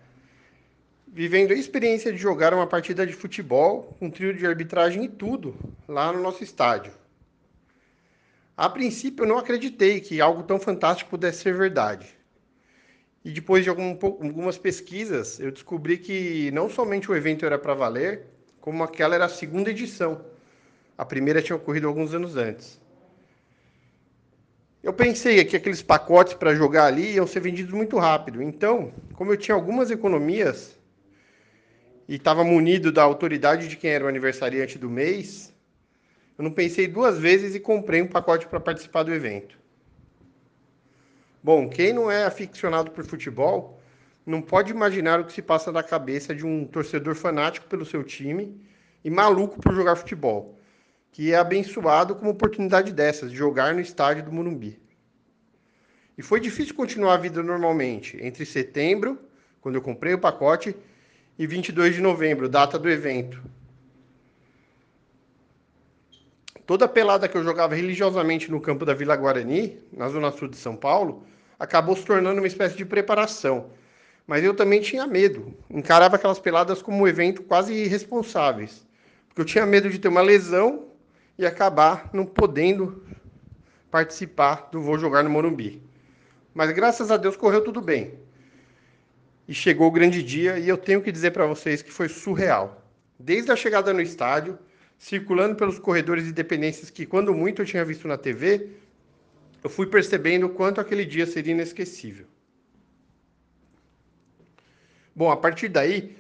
vivendo 1.07 1.53
a 1.53 1.55
experiência 1.55 2.13
de 2.13 2.19
jogar 2.19 2.53
uma 2.53 2.67
partida 2.67 3.07
de 3.07 3.13
futebol, 3.13 3.97
um 4.01 4.11
trio 4.11 4.35
de 4.35 4.45
arbitragem 4.45 5.05
e 5.05 5.09
tudo, 5.09 5.55
lá 5.87 6.13
no 6.13 6.21
nosso 6.21 6.43
estádio. 6.43 6.93
A 8.57 8.69
princípio, 8.69 9.25
eu 9.25 9.29
não 9.29 9.39
acreditei 9.39 10.01
que 10.01 10.21
algo 10.21 10.45
tão 10.45 10.61
fantástico 10.61 11.11
pudesse 11.11 11.43
ser 11.43 11.55
verdade. 11.55 12.07
E 13.25 13.31
depois 13.31 13.65
de 13.65 13.71
algum, 13.71 13.99
algumas 14.01 14.59
pesquisas, 14.59 15.41
eu 15.41 15.51
descobri 15.51 15.99
que 15.99 16.51
não 16.53 16.69
somente 16.69 17.11
o 17.11 17.17
evento 17.17 17.45
era 17.47 17.59
para 17.59 17.75
valer, 17.75 18.27
como 18.61 18.85
aquela 18.85 19.15
era 19.15 19.25
a 19.25 19.29
segunda 19.29 19.71
edição. 19.71 20.25
A 20.97 21.05
primeira 21.05 21.43
tinha 21.43 21.57
ocorrido 21.57 21.89
alguns 21.89 22.15
anos 22.15 22.37
antes. 22.37 22.81
Eu 24.83 24.93
pensei 24.93 25.43
que 25.47 25.57
aqueles 25.57 25.83
pacotes 25.83 26.35
para 26.35 26.55
jogar 26.55 26.85
ali 26.85 27.15
iam 27.15 27.27
ser 27.27 27.41
vendidos 27.41 27.73
muito 27.73 27.99
rápido. 27.99 28.43
Então, 28.43 28.93
como 29.15 29.33
eu 29.33 29.37
tinha 29.37 29.55
algumas 29.55 29.91
economias 29.91 30.79
e 32.07 32.17
estava 32.17 32.45
munido 32.45 32.93
da 32.93 33.03
autoridade 33.03 33.67
de 33.67 33.77
quem 33.77 33.91
era 33.91 34.05
o 34.05 34.09
aniversariante 34.09 34.79
do 34.79 34.91
mês, 34.91 35.54
eu 36.37 36.45
não 36.45 36.51
pensei 36.51 36.89
duas 36.89 37.19
vezes 37.19 37.55
e 37.55 37.61
comprei 37.61 38.03
um 38.03 38.09
pacote 38.09 38.47
para 38.47 38.61
participar 38.61 39.03
do 39.05 39.15
evento. 39.15 39.59
Bom, 41.43 41.69
quem 41.69 41.93
não 41.93 42.11
é 42.11 42.25
aficionado 42.25 42.91
por 42.91 43.05
futebol 43.05 43.81
não 44.27 44.41
pode 44.41 44.73
imaginar 44.73 45.21
o 45.21 45.25
que 45.25 45.33
se 45.33 45.43
passa 45.43 45.71
na 45.71 45.83
cabeça 45.83 46.35
de 46.35 46.45
um 46.45 46.65
torcedor 46.65 47.15
fanático 47.15 47.67
pelo 47.67 47.85
seu 47.85 48.03
time 48.03 48.59
e 49.05 49.11
maluco 49.11 49.61
por 49.61 49.75
jogar 49.75 49.97
futebol, 49.97 50.59
que 51.13 51.33
é 51.33 51.37
abençoado 51.37 52.15
com 52.15 52.23
uma 52.23 52.31
oportunidade 52.31 52.93
dessas, 52.93 53.31
de 53.31 53.37
jogar 53.37 53.75
no 53.75 53.81
estádio 53.81 54.25
do 54.25 54.33
Morumbi. 54.33 54.81
E 56.17 56.23
foi 56.23 56.41
difícil 56.41 56.75
continuar 56.75 57.15
a 57.15 57.19
vida 57.19 57.43
normalmente, 57.43 58.17
entre 58.23 58.47
setembro, 58.47 59.19
quando 59.61 59.75
eu 59.75 59.83
comprei 59.83 60.15
o 60.15 60.19
pacote, 60.19 60.75
e 61.39 61.47
22 61.47 61.97
de 61.97 62.01
novembro, 62.01 62.49
data 62.49 62.79
do 62.79 62.89
evento, 62.89 63.43
Toda 66.67 66.89
pelada 66.89 67.29
que 67.29 67.37
eu 67.37 67.45
jogava 67.45 67.75
religiosamente 67.75 68.51
no 68.51 68.61
campo 68.61 68.87
da 68.87 68.95
Vila 68.95 69.17
Guarani, 69.17 69.79
na 69.93 70.09
zona 70.09 70.33
sul 70.33 70.49
de 70.49 70.57
São 70.57 70.75
Paulo, 70.75 71.27
acabou 71.59 71.95
se 71.95 72.05
tornando 72.05 72.41
uma 72.41 72.47
espécie 72.47 72.77
de 72.77 72.85
preparação. 72.87 73.71
Mas 74.27 74.43
eu 74.43 74.55
também 74.55 74.81
tinha 74.81 75.07
medo. 75.07 75.55
Encarava 75.69 76.17
aquelas 76.17 76.39
peladas 76.39 76.81
como 76.81 77.03
um 77.03 77.07
evento 77.07 77.43
quase 77.43 77.75
irresponsáveis. 77.75 78.87
Porque 79.29 79.43
eu 79.43 79.45
tinha 79.45 79.67
medo 79.67 79.91
de 79.91 79.99
ter 79.99 80.09
uma 80.09 80.23
lesão 80.23 80.87
e 81.39 81.45
acabar 81.45 82.09
não 82.13 82.25
podendo 82.25 83.05
participar 83.91 84.69
do 84.73 84.81
Vou 84.81 84.99
Jogar 84.99 85.23
no 85.23 85.31
Morumbi. 85.31 85.83
Mas 86.55 86.71
graças 86.73 87.11
a 87.11 87.19
Deus 87.19 87.37
correu 87.37 87.63
tudo 87.63 87.83
bem. 87.83 88.15
E 89.47 89.53
chegou 89.53 89.89
o 89.89 89.91
grande 89.91 90.23
dia 90.23 90.59
e 90.59 90.67
eu 90.67 90.79
tenho 90.79 91.03
que 91.03 91.13
dizer 91.13 91.33
para 91.33 91.47
vocês 91.47 91.83
que 91.83 91.93
foi 91.93 92.09
surreal. 92.09 92.83
Desde 93.19 93.53
a 93.53 93.57
chegada 93.57 93.93
no 93.93 94.01
estádio, 94.01 94.59
circulando 94.99 95.57
pelos 95.57 95.79
corredores 95.79 96.25
de 96.25 96.33
dependências 96.33 96.91
que 96.91 97.07
quando 97.07 97.35
muito 97.35 97.63
eu 97.63 97.67
tinha 97.67 97.85
visto 97.85 98.09
na 98.09 98.17
TV, 98.17 98.69
eu 99.63 99.71
fui 99.71 99.87
percebendo 99.87 100.47
o 100.47 100.51
quanto 100.51 100.81
aquele 100.81 101.05
dia 101.05 101.27
seria 101.27 101.53
inesquecível. 101.53 102.27
Bom, 105.15 105.31
a 105.31 105.37
partir 105.37 105.69
daí, 105.69 106.17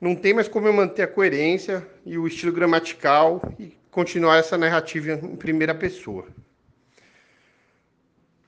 não 0.00 0.14
tem 0.14 0.32
mais 0.34 0.48
como 0.48 0.68
eu 0.68 0.72
manter 0.72 1.02
a 1.02 1.08
coerência 1.08 1.86
e 2.04 2.16
o 2.16 2.26
estilo 2.26 2.52
gramatical 2.52 3.42
e 3.58 3.76
continuar 3.90 4.36
essa 4.36 4.56
narrativa 4.56 5.12
em 5.12 5.36
primeira 5.36 5.74
pessoa. 5.74 6.26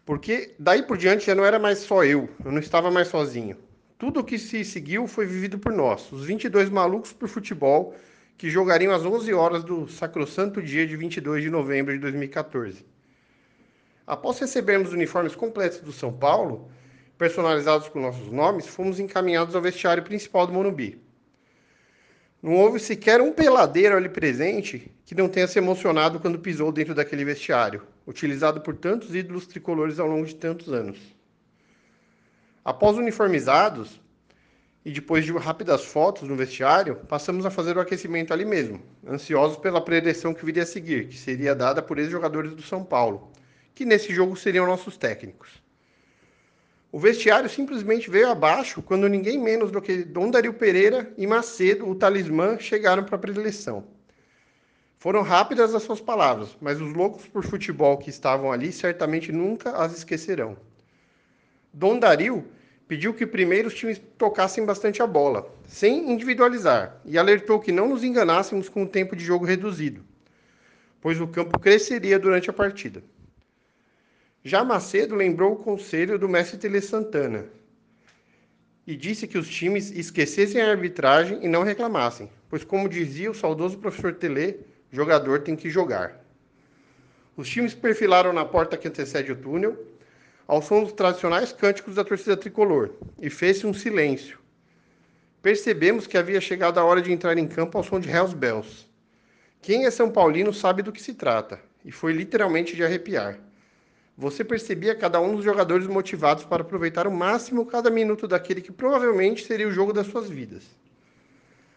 Porque 0.05 0.55
daí 0.59 0.83
por 0.83 0.97
diante 0.97 1.27
já 1.27 1.35
não 1.35 1.45
era 1.45 1.59
mais 1.59 1.79
só 1.81 2.05
eu, 2.05 2.29
eu 2.45 2.53
não 2.53 2.61
estava 2.61 2.91
mais 2.91 3.09
sozinho. 3.09 3.57
Tudo 3.99 4.21
o 4.21 4.25
que 4.25 4.39
se 4.39 4.65
seguiu 4.65 5.07
foi 5.07 5.27
vivido 5.27 5.59
por 5.59 5.73
nós, 5.73 6.11
os 6.13 6.25
22 6.25 6.71
malucos 6.71 7.13
por 7.13 7.29
futebol 7.29 7.95
que 8.39 8.49
jogariam 8.49 8.95
às 8.95 9.05
11 9.05 9.35
horas 9.35 9.65
do 9.65 9.89
sacrosanto 9.89 10.63
dia 10.63 10.87
de 10.87 10.97
22 10.97 11.43
de 11.43 11.51
novembro 11.51 11.93
de 11.93 11.99
2014. 11.99 12.87
Após 14.07 14.39
recebermos 14.39 14.89
os 14.89 14.95
uniformes 14.95 15.35
completos 15.35 15.81
do 15.81 15.93
São 15.93 16.13
Paulo, 16.13 16.71
personalizados 17.19 17.89
com 17.89 18.01
nossos 18.01 18.31
nomes, 18.31 18.69
fomos 18.69 19.01
encaminhados 19.01 19.57
ao 19.57 19.61
vestiário 19.61 20.05
principal 20.05 20.47
do 20.47 20.53
Morumbi. 20.53 21.03
Não 22.41 22.55
houve 22.55 22.79
sequer 22.79 23.21
um 23.21 23.33
peladeiro 23.33 23.97
ali 23.97 24.09
presente 24.09 24.95
que 25.05 25.17
não 25.17 25.29
tenha 25.29 25.49
se 25.49 25.59
emocionado 25.59 26.21
quando 26.21 26.39
pisou 26.39 26.71
dentro 26.71 26.95
daquele 26.95 27.25
vestiário, 27.25 27.83
utilizado 28.07 28.61
por 28.61 28.77
tantos 28.77 29.17
ídolos 29.17 29.49
tricolores 29.49 29.99
ao 29.99 30.07
longo 30.07 30.25
de 30.25 30.37
tantos 30.37 30.73
anos. 30.73 30.97
Após 32.65 32.97
uniformizados, 32.97 34.01
e 34.85 34.91
depois 34.91 35.25
de 35.25 35.33
rápidas 35.33 35.85
fotos 35.85 36.29
no 36.29 36.37
vestiário, 36.37 36.97
passamos 37.09 37.45
a 37.45 37.51
fazer 37.51 37.77
o 37.77 37.81
aquecimento 37.81 38.33
ali 38.33 38.45
mesmo, 38.45 38.81
ansiosos 39.07 39.59
pela 39.59 39.85
predição 39.85 40.33
que 40.33 40.45
viria 40.45 40.63
a 40.63 40.67
seguir, 40.67 41.09
que 41.09 41.19
seria 41.19 41.55
dada 41.55 41.83
por 41.83 41.99
ex-jogadores 41.99 42.55
do 42.55 42.63
São 42.63 42.85
Paulo, 42.85 43.31
que 43.75 43.85
nesse 43.85 44.15
jogo 44.15 44.37
seriam 44.37 44.67
nossos 44.67 44.97
técnicos. 44.97 45.63
O 46.91 46.99
vestiário 46.99 47.51
simplesmente 47.51 48.09
veio 48.09 48.31
abaixo 48.31 48.81
quando 48.81 49.09
ninguém 49.09 49.39
menos 49.39 49.71
do 49.71 49.83
que 49.83 50.05
Dom 50.05 50.31
Dario 50.31 50.55
Pereira 50.55 51.13
e 51.19 51.27
Macedo, 51.27 51.87
o 51.87 51.95
talismã, 51.95 52.59
chegaram 52.59 53.05
para 53.05 53.17
a 53.17 53.19
predileção. 53.19 53.85
Foram 54.99 55.23
rápidas 55.23 55.75
as 55.75 55.83
suas 55.83 56.01
palavras, 56.01 56.57
mas 56.61 56.81
os 56.81 56.93
loucos 56.95 57.27
por 57.27 57.45
futebol 57.45 57.99
que 57.99 58.09
estavam 58.09 58.51
ali 58.51 58.73
certamente 58.73 59.31
nunca 59.31 59.73
as 59.73 59.97
esquecerão. 59.97 60.57
Dom 61.73 61.99
Dario 61.99 62.45
pediu 62.89 63.13
que 63.13 63.27
primeiro 63.27 63.69
os 63.69 63.75
times 63.75 64.01
tocassem 64.17 64.65
bastante 64.65 65.03
a 65.03 65.07
bola, 65.07 65.55
sem 65.67 66.11
individualizar, 66.11 66.99
e 67.05 67.19
alertou 67.19 67.61
que 67.61 67.71
não 67.71 67.87
nos 67.87 68.03
enganássemos 68.03 68.71
com 68.71 68.83
o 68.85 68.89
tempo 68.89 69.15
de 69.15 69.23
jogo 69.23 69.45
reduzido, 69.45 70.03
pois 70.99 71.21
o 71.21 71.29
campo 71.29 71.59
cresceria 71.59 72.19
durante 72.19 72.49
a 72.49 72.53
partida. 72.53 73.05
Já 74.43 74.65
Macedo 74.65 75.15
lembrou 75.15 75.53
o 75.53 75.57
conselho 75.57 76.19
do 76.19 76.29
mestre 76.29 76.57
Tele 76.57 76.81
Santana 76.81 77.45
e 78.87 78.97
disse 78.97 79.27
que 79.27 79.37
os 79.37 79.49
times 79.51 79.91
esquecessem 79.91 80.63
a 80.63 80.71
arbitragem 80.71 81.45
e 81.45 81.49
não 81.49 81.63
reclamassem, 81.63 82.31
pois, 82.49 82.65
como 82.65 82.89
dizia 82.89 83.31
o 83.31 83.35
saudoso 83.35 83.77
professor 83.77 84.15
Tele, 84.15 84.61
jogador 84.91 85.41
tem 85.41 85.55
que 85.55 85.69
jogar. 85.69 86.25
Os 87.37 87.47
times 87.51 87.75
perfilaram 87.75 88.33
na 88.33 88.47
porta 88.47 88.79
que 88.79 88.89
antecede 88.89 89.31
o 89.31 89.37
túnel, 89.37 89.77
ao 90.49 90.63
som 90.63 90.83
dos 90.83 90.95
tradicionais 90.95 91.53
cânticos 91.53 91.95
da 91.95 92.03
torcida 92.03 92.35
tricolor, 92.35 92.93
e 93.21 93.29
fez-se 93.29 93.67
um 93.67 93.75
silêncio. 93.75 94.39
Percebemos 95.43 96.07
que 96.07 96.17
havia 96.17 96.41
chegado 96.41 96.79
a 96.79 96.85
hora 96.85 97.03
de 97.03 97.13
entrar 97.13 97.37
em 97.37 97.47
campo 97.47 97.77
ao 97.77 97.85
som 97.85 98.01
de 98.01 98.09
Hells 98.09 98.35
Bells. 98.35 98.89
Quem 99.61 99.85
é 99.85 99.91
São 99.91 100.11
Paulino 100.11 100.51
sabe 100.55 100.83
do 100.83 100.91
que 100.91 101.03
se 101.03 101.13
trata, 101.13 101.61
e 101.85 101.93
foi 101.93 102.15
literalmente 102.15 102.75
de 102.75 102.83
arrepiar. 102.83 103.39
Você 104.17 104.43
percebia 104.43 104.97
cada 104.97 105.21
um 105.21 105.37
dos 105.37 105.45
jogadores 105.45 105.87
motivados 105.87 106.45
para 106.45 106.63
aproveitar 106.63 107.07
o 107.07 107.15
máximo 107.15 107.67
cada 107.67 107.91
minuto 107.91 108.27
daquele 108.27 108.63
que 108.63 108.73
provavelmente 108.73 109.45
seria 109.45 109.69
o 109.69 109.71
jogo 109.71 109.93
das 109.93 110.07
suas 110.07 110.31
vidas. 110.31 110.65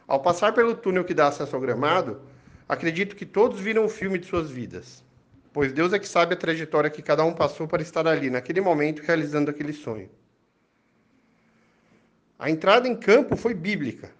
Ao 0.07 0.21
passar 0.21 0.53
pelo 0.53 0.75
túnel 0.75 1.03
que 1.03 1.13
dá 1.13 1.27
acesso 1.27 1.55
ao 1.55 1.61
gramado, 1.61 2.21
acredito 2.69 3.17
que 3.17 3.25
todos 3.25 3.59
viram 3.59 3.83
o 3.83 3.89
filme 3.89 4.17
de 4.17 4.27
suas 4.27 4.49
vidas, 4.49 5.03
pois 5.53 5.73
Deus 5.73 5.93
é 5.93 5.99
que 5.99 6.07
sabe 6.07 6.33
a 6.33 6.37
trajetória 6.37 6.89
que 6.89 7.01
cada 7.01 7.23
um 7.23 7.33
passou 7.33 7.67
para 7.67 7.81
estar 7.81 8.07
ali, 8.07 8.29
naquele 8.29 8.61
momento, 8.61 9.01
realizando 9.01 9.51
aquele 9.51 9.73
sonho. 9.73 10.09
A 12.39 12.49
entrada 12.49 12.87
em 12.87 12.95
campo 12.95 13.35
foi 13.35 13.53
bíblica. 13.53 14.11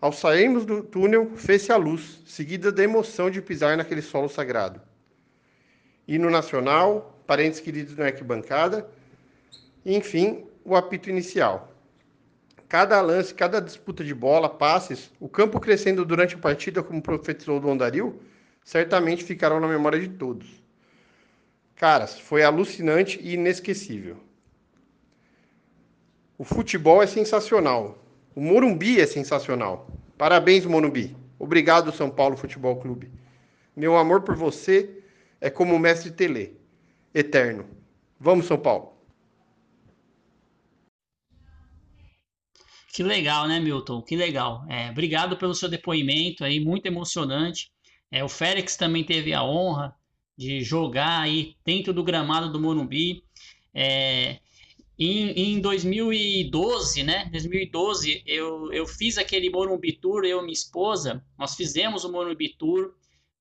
Ao 0.00 0.12
sairmos 0.12 0.66
do 0.66 0.82
túnel, 0.82 1.30
fez-se 1.36 1.72
a 1.72 1.76
luz, 1.76 2.20
seguida 2.26 2.72
da 2.72 2.82
emoção 2.82 3.30
de 3.30 3.40
pisar 3.40 3.76
naquele 3.76 4.02
solo 4.02 4.28
sagrado. 4.28 4.80
Hino 6.06 6.28
nacional, 6.28 7.22
parentes 7.26 7.60
queridos 7.60 7.96
na 7.96 8.06
arquibancada, 8.06 8.88
e, 9.84 9.96
enfim, 9.96 10.44
o 10.64 10.74
apito 10.76 11.08
inicial. 11.08 11.72
Cada 12.68 13.00
lance, 13.00 13.32
cada 13.32 13.60
disputa 13.60 14.02
de 14.02 14.14
bola, 14.14 14.48
passes, 14.48 15.10
o 15.20 15.28
campo 15.28 15.60
crescendo 15.60 16.04
durante 16.04 16.34
a 16.34 16.38
partida, 16.38 16.82
como 16.82 17.00
profetizou 17.00 17.58
o 17.58 17.60
Dom 17.60 17.76
Dario, 17.76 18.20
certamente 18.64 19.24
ficarão 19.24 19.60
na 19.60 19.68
memória 19.68 20.00
de 20.00 20.08
todos. 20.08 20.62
Caras, 21.74 22.18
foi 22.18 22.42
alucinante 22.42 23.18
e 23.20 23.34
inesquecível. 23.34 24.16
O 26.38 26.44
futebol 26.44 27.02
é 27.02 27.06
sensacional. 27.06 27.98
O 28.34 28.40
Morumbi 28.40 29.00
é 29.00 29.06
sensacional. 29.06 29.88
Parabéns, 30.16 30.64
Morumbi. 30.64 31.16
Obrigado, 31.38 31.90
São 31.90 32.08
Paulo 32.08 32.36
Futebol 32.36 32.76
Clube. 32.76 33.10
Meu 33.74 33.96
amor 33.96 34.22
por 34.22 34.36
você 34.36 35.02
é 35.40 35.50
como 35.50 35.74
o 35.74 35.78
mestre 35.78 36.12
Tele 36.12 36.56
eterno. 37.12 37.66
Vamos, 38.18 38.46
São 38.46 38.56
Paulo. 38.58 38.92
Que 42.92 43.02
legal, 43.02 43.48
né, 43.48 43.58
Milton? 43.58 44.02
Que 44.02 44.14
legal. 44.14 44.64
É, 44.68 44.90
obrigado 44.90 45.36
pelo 45.36 45.54
seu 45.54 45.68
depoimento 45.68 46.44
aí, 46.44 46.60
muito 46.60 46.86
emocionante. 46.86 47.71
É, 48.12 48.22
o 48.22 48.28
Félix 48.28 48.76
também 48.76 49.02
teve 49.02 49.32
a 49.32 49.42
honra 49.42 49.96
de 50.36 50.60
jogar 50.60 51.20
aí 51.20 51.56
dentro 51.64 51.94
do 51.94 52.04
gramado 52.04 52.52
do 52.52 52.60
Morumbi. 52.60 53.24
É, 53.74 54.38
em, 54.98 55.30
em 55.30 55.60
2012, 55.60 57.02
né? 57.02 57.30
2012, 57.32 58.22
eu, 58.26 58.70
eu 58.70 58.86
fiz 58.86 59.16
aquele 59.16 59.48
Morumbi 59.48 59.92
Tour, 59.92 60.24
eu 60.24 60.40
e 60.40 60.42
minha 60.42 60.52
esposa, 60.52 61.24
nós 61.38 61.56
fizemos 61.56 62.04
o 62.04 62.12
Morumbi 62.12 62.50
Tour 62.50 62.92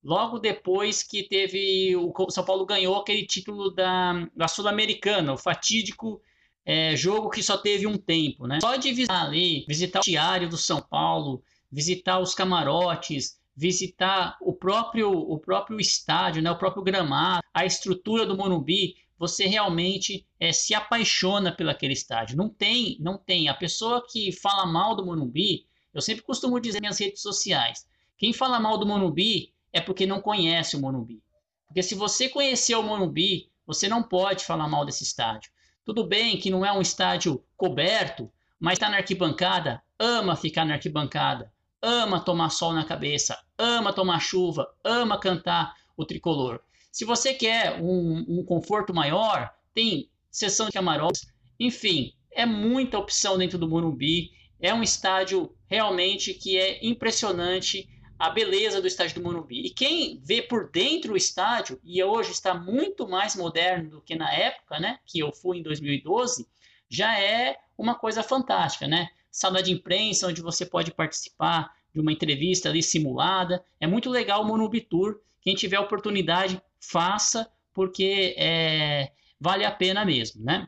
logo 0.02 0.40
depois 0.40 1.04
que 1.04 1.24
teve 1.24 1.96
o 1.96 2.14
São 2.32 2.44
Paulo 2.44 2.66
ganhou 2.66 2.96
aquele 2.96 3.26
título 3.26 3.70
da, 3.70 4.28
da 4.36 4.48
Sul-Americana, 4.48 5.34
o 5.34 5.38
fatídico 5.38 6.22
é, 6.66 6.96
jogo 6.96 7.30
que 7.30 7.44
só 7.44 7.58
teve 7.58 7.86
um 7.86 7.98
tempo, 7.98 8.48
né? 8.48 8.60
Só 8.62 8.78
de 8.78 8.92
visitar 8.92 9.26
ali, 9.26 9.66
visitar 9.68 10.00
o 10.00 10.04
diário 10.04 10.50
do 10.50 10.58
São 10.58 10.82
Paulo, 10.82 11.44
visitar 11.72 12.20
os 12.20 12.34
camarotes, 12.34 13.41
visitar 13.56 14.38
o 14.42 14.54
próprio 14.54 15.12
o 15.12 15.38
próprio 15.40 15.80
estádio, 15.80 16.42
né? 16.42 16.52
O 16.52 16.58
próprio 16.58 16.84
gramado, 16.84 17.44
a 17.54 17.66
estrutura 17.66 18.26
do 18.26 18.38
Morumbi, 18.38 18.96
você 19.18 19.46
realmente 19.46 20.26
é, 20.40 20.52
se 20.52 20.74
apaixona 20.74 21.52
pelo 21.52 21.70
aquele 21.70 21.94
estádio. 21.94 22.36
Não 22.36 22.50
tem, 22.50 22.98
não 23.00 23.18
tem. 23.18 23.50
A 23.50 23.54
pessoa 23.54 24.06
que 24.10 24.32
fala 24.32 24.66
mal 24.66 24.96
do 24.96 25.06
Morumbi, 25.06 25.68
eu 25.94 26.02
sempre 26.02 26.24
costumo 26.24 26.60
dizer 26.60 26.82
nas 26.82 27.00
redes 27.00 27.22
sociais, 27.22 27.88
quem 28.18 28.34
fala 28.34 28.60
mal 28.60 28.78
do 28.78 28.86
Morumbi 28.86 29.54
é 29.72 29.80
porque 29.80 30.06
não 30.06 30.22
conhece 30.22 30.76
o 30.76 30.80
Morumbi. 30.80 31.22
Porque 31.68 31.84
se 31.84 31.96
você 31.96 32.28
conhecer 32.30 32.76
o 32.76 32.84
Morumbi, 32.84 33.52
você 33.66 33.88
não 33.88 34.02
pode 34.02 34.44
falar 34.44 34.68
mal 34.68 34.86
desse 34.86 35.04
estádio. 35.04 35.52
Tudo 35.86 36.06
bem 36.06 36.38
que 36.38 36.50
não 36.50 36.66
é 36.66 36.72
um 36.72 36.82
estádio 36.82 37.44
coberto, 37.56 38.32
mas 38.60 38.74
está 38.74 38.90
na 38.90 38.98
arquibancada, 38.98 39.82
ama 40.00 40.36
ficar 40.36 40.66
na 40.66 40.74
arquibancada, 40.74 41.52
ama 41.82 42.20
tomar 42.20 42.50
sol 42.50 42.74
na 42.74 42.86
cabeça, 42.86 43.38
ama 43.58 43.94
tomar 43.94 44.20
chuva, 44.20 44.72
ama 44.84 45.20
cantar 45.20 45.76
o 45.98 46.06
tricolor. 46.06 46.60
Se 46.92 47.06
você 47.06 47.34
quer 47.34 47.82
um, 47.82 48.26
um 48.28 48.46
conforto 48.46 48.94
maior, 48.94 49.50
tem 49.74 50.10
sessão 50.30 50.68
de 50.68 50.74
camarotes, 50.74 51.28
enfim, 51.60 52.14
é 52.32 52.46
muita 52.46 52.98
opção 52.98 53.38
dentro 53.38 53.58
do 53.58 53.68
Morumbi. 53.68 54.32
É 54.60 54.74
um 54.74 54.84
estádio 54.84 55.56
realmente 55.68 56.34
que 56.34 56.58
é 56.58 56.86
impressionante 56.86 57.90
a 58.18 58.30
beleza 58.30 58.80
do 58.80 58.88
estádio 58.88 59.16
do 59.16 59.24
Morumbi. 59.24 59.66
E 59.66 59.70
quem 59.70 60.20
vê 60.24 60.42
por 60.42 60.70
dentro 60.70 61.14
o 61.14 61.18
estádio, 61.18 61.80
e 61.84 62.04
hoje 62.04 62.32
está 62.32 62.54
muito 62.54 63.08
mais 63.08 63.36
moderno 63.36 63.90
do 63.90 64.02
que 64.02 64.16
na 64.16 64.32
época, 64.32 64.80
né, 64.80 65.00
que 65.06 65.20
eu 65.20 65.32
fui 65.32 65.58
em 65.58 65.64
2012, 65.64 66.48
já 66.88 67.20
é 67.20 67.58
uma 67.78 67.96
coisa 67.96 68.22
fantástica, 68.22 68.88
né? 68.88 69.10
Sala 69.32 69.64
de 69.64 69.72
imprensa 69.72 70.28
onde 70.28 70.42
você 70.42 70.66
pode 70.66 70.92
participar 70.92 71.72
de 71.94 72.00
uma 72.00 72.12
entrevista 72.12 72.70
ali 72.70 72.84
simulada. 72.84 73.64
É 73.80 73.88
muito 73.88 74.10
legal 74.10 74.42
o 74.42 74.46
Morumbi 74.46 74.82
Tour. 74.82 75.20
Quem 75.42 75.56
tiver 75.56 75.80
oportunidade, 75.80 76.62
faça, 76.80 77.50
porque 77.74 78.36
é, 78.38 79.12
vale 79.40 79.66
a 79.66 79.72
pena 79.72 80.06
mesmo, 80.06 80.44
né? 80.44 80.68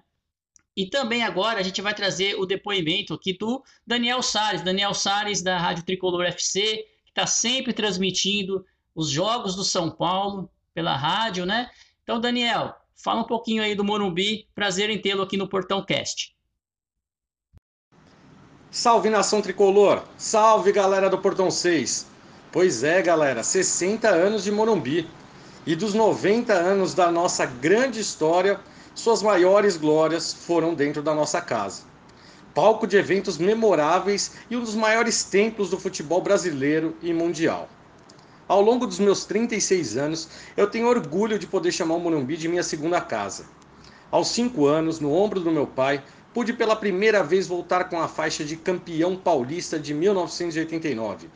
E 0.76 0.88
também 0.88 1.24
agora 1.24 1.59
a 1.59 1.64
gente 1.64 1.82
vai 1.82 1.93
trazer 1.93 2.36
o 2.36 2.45
depoimento 2.45 3.14
aqui 3.14 3.38
do 3.38 3.64
Daniel 3.86 4.24
Salles, 4.24 4.64
Daniel 4.64 4.93
Salles 4.93 5.43
da 5.43 5.57
Rádio 5.57 5.86
Tricolor 5.86 6.26
FC, 6.26 6.86
que 7.05 7.11
está 7.11 7.28
sempre 7.28 7.74
transmitindo 7.74 8.66
os 8.95 9.09
jogos 9.09 9.55
do 9.55 9.64
São 9.64 9.91
Paulo 9.91 10.49
pela 10.74 10.95
rádio, 10.95 11.45
né? 11.45 11.70
Então, 12.01 12.20
Daniel, 12.20 12.74
fala 12.95 13.22
um 13.22 13.28
pouquinho 13.28 13.61
aí 13.61 13.76
do 13.76 13.84
Morumbi, 13.84 14.47
prazer 14.55 14.89
em 14.89 14.99
tê-lo 14.99 15.22
aqui 15.22 15.38
no 15.38 15.47
Portão 15.47 15.86
Cast. 15.86 16.36
Salve 18.74 19.07
nação 19.07 19.39
tricolor! 19.39 20.01
Salve 20.17 20.71
galera 20.71 21.07
do 21.07 21.19
Portão 21.19 21.51
6! 21.51 22.07
Pois 22.51 22.84
é, 22.84 23.03
galera, 23.03 23.43
60 23.43 24.09
anos 24.09 24.43
de 24.43 24.51
Morumbi. 24.51 25.07
E 25.63 25.76
dos 25.76 25.93
90 25.93 26.51
anos 26.53 26.95
da 26.95 27.11
nossa 27.11 27.45
grande 27.45 27.99
história, 27.99 28.59
suas 28.95 29.21
maiores 29.21 29.78
glórias 29.78 30.34
foram 30.34 30.74
dentro 30.74 31.03
da 31.03 31.13
nossa 31.13 31.39
casa. 31.39 31.84
Palco 32.55 32.88
de 32.88 32.97
eventos 32.97 33.38
memoráveis 33.38 34.32
e 34.49 34.57
um 34.57 34.61
dos 34.61 34.74
maiores 34.74 35.24
templos 35.24 35.69
do 35.69 35.80
futebol 35.80 36.24
brasileiro 36.24 36.97
e 36.99 37.13
mundial. 37.13 37.69
Ao 38.47 38.59
longo 38.59 38.88
dos 38.88 38.97
meus 38.97 39.24
36 39.24 39.97
anos, 39.97 40.28
eu 40.57 40.65
tenho 40.65 40.88
orgulho 40.88 41.38
de 41.38 41.45
poder 41.45 41.71
chamar 41.71 41.93
o 41.93 41.99
Morumbi 41.99 42.36
de 42.36 42.47
minha 42.47 42.63
segunda 42.63 42.99
casa. 42.99 43.45
Aos 44.09 44.30
5 44.30 44.65
anos, 44.65 44.99
no 44.99 45.13
ombro 45.13 45.39
do 45.39 45.51
meu 45.51 45.67
pai, 45.67 46.03
pude 46.34 46.51
pela 46.51 46.75
primeira 46.75 47.23
vez 47.23 47.47
voltar 47.47 47.86
com 47.86 48.01
a 48.01 48.07
faixa 48.07 48.43
de 48.43 48.55
campeão 48.55 49.15
paulista 49.15 49.77
de 49.77 49.93
1989. 49.93 51.29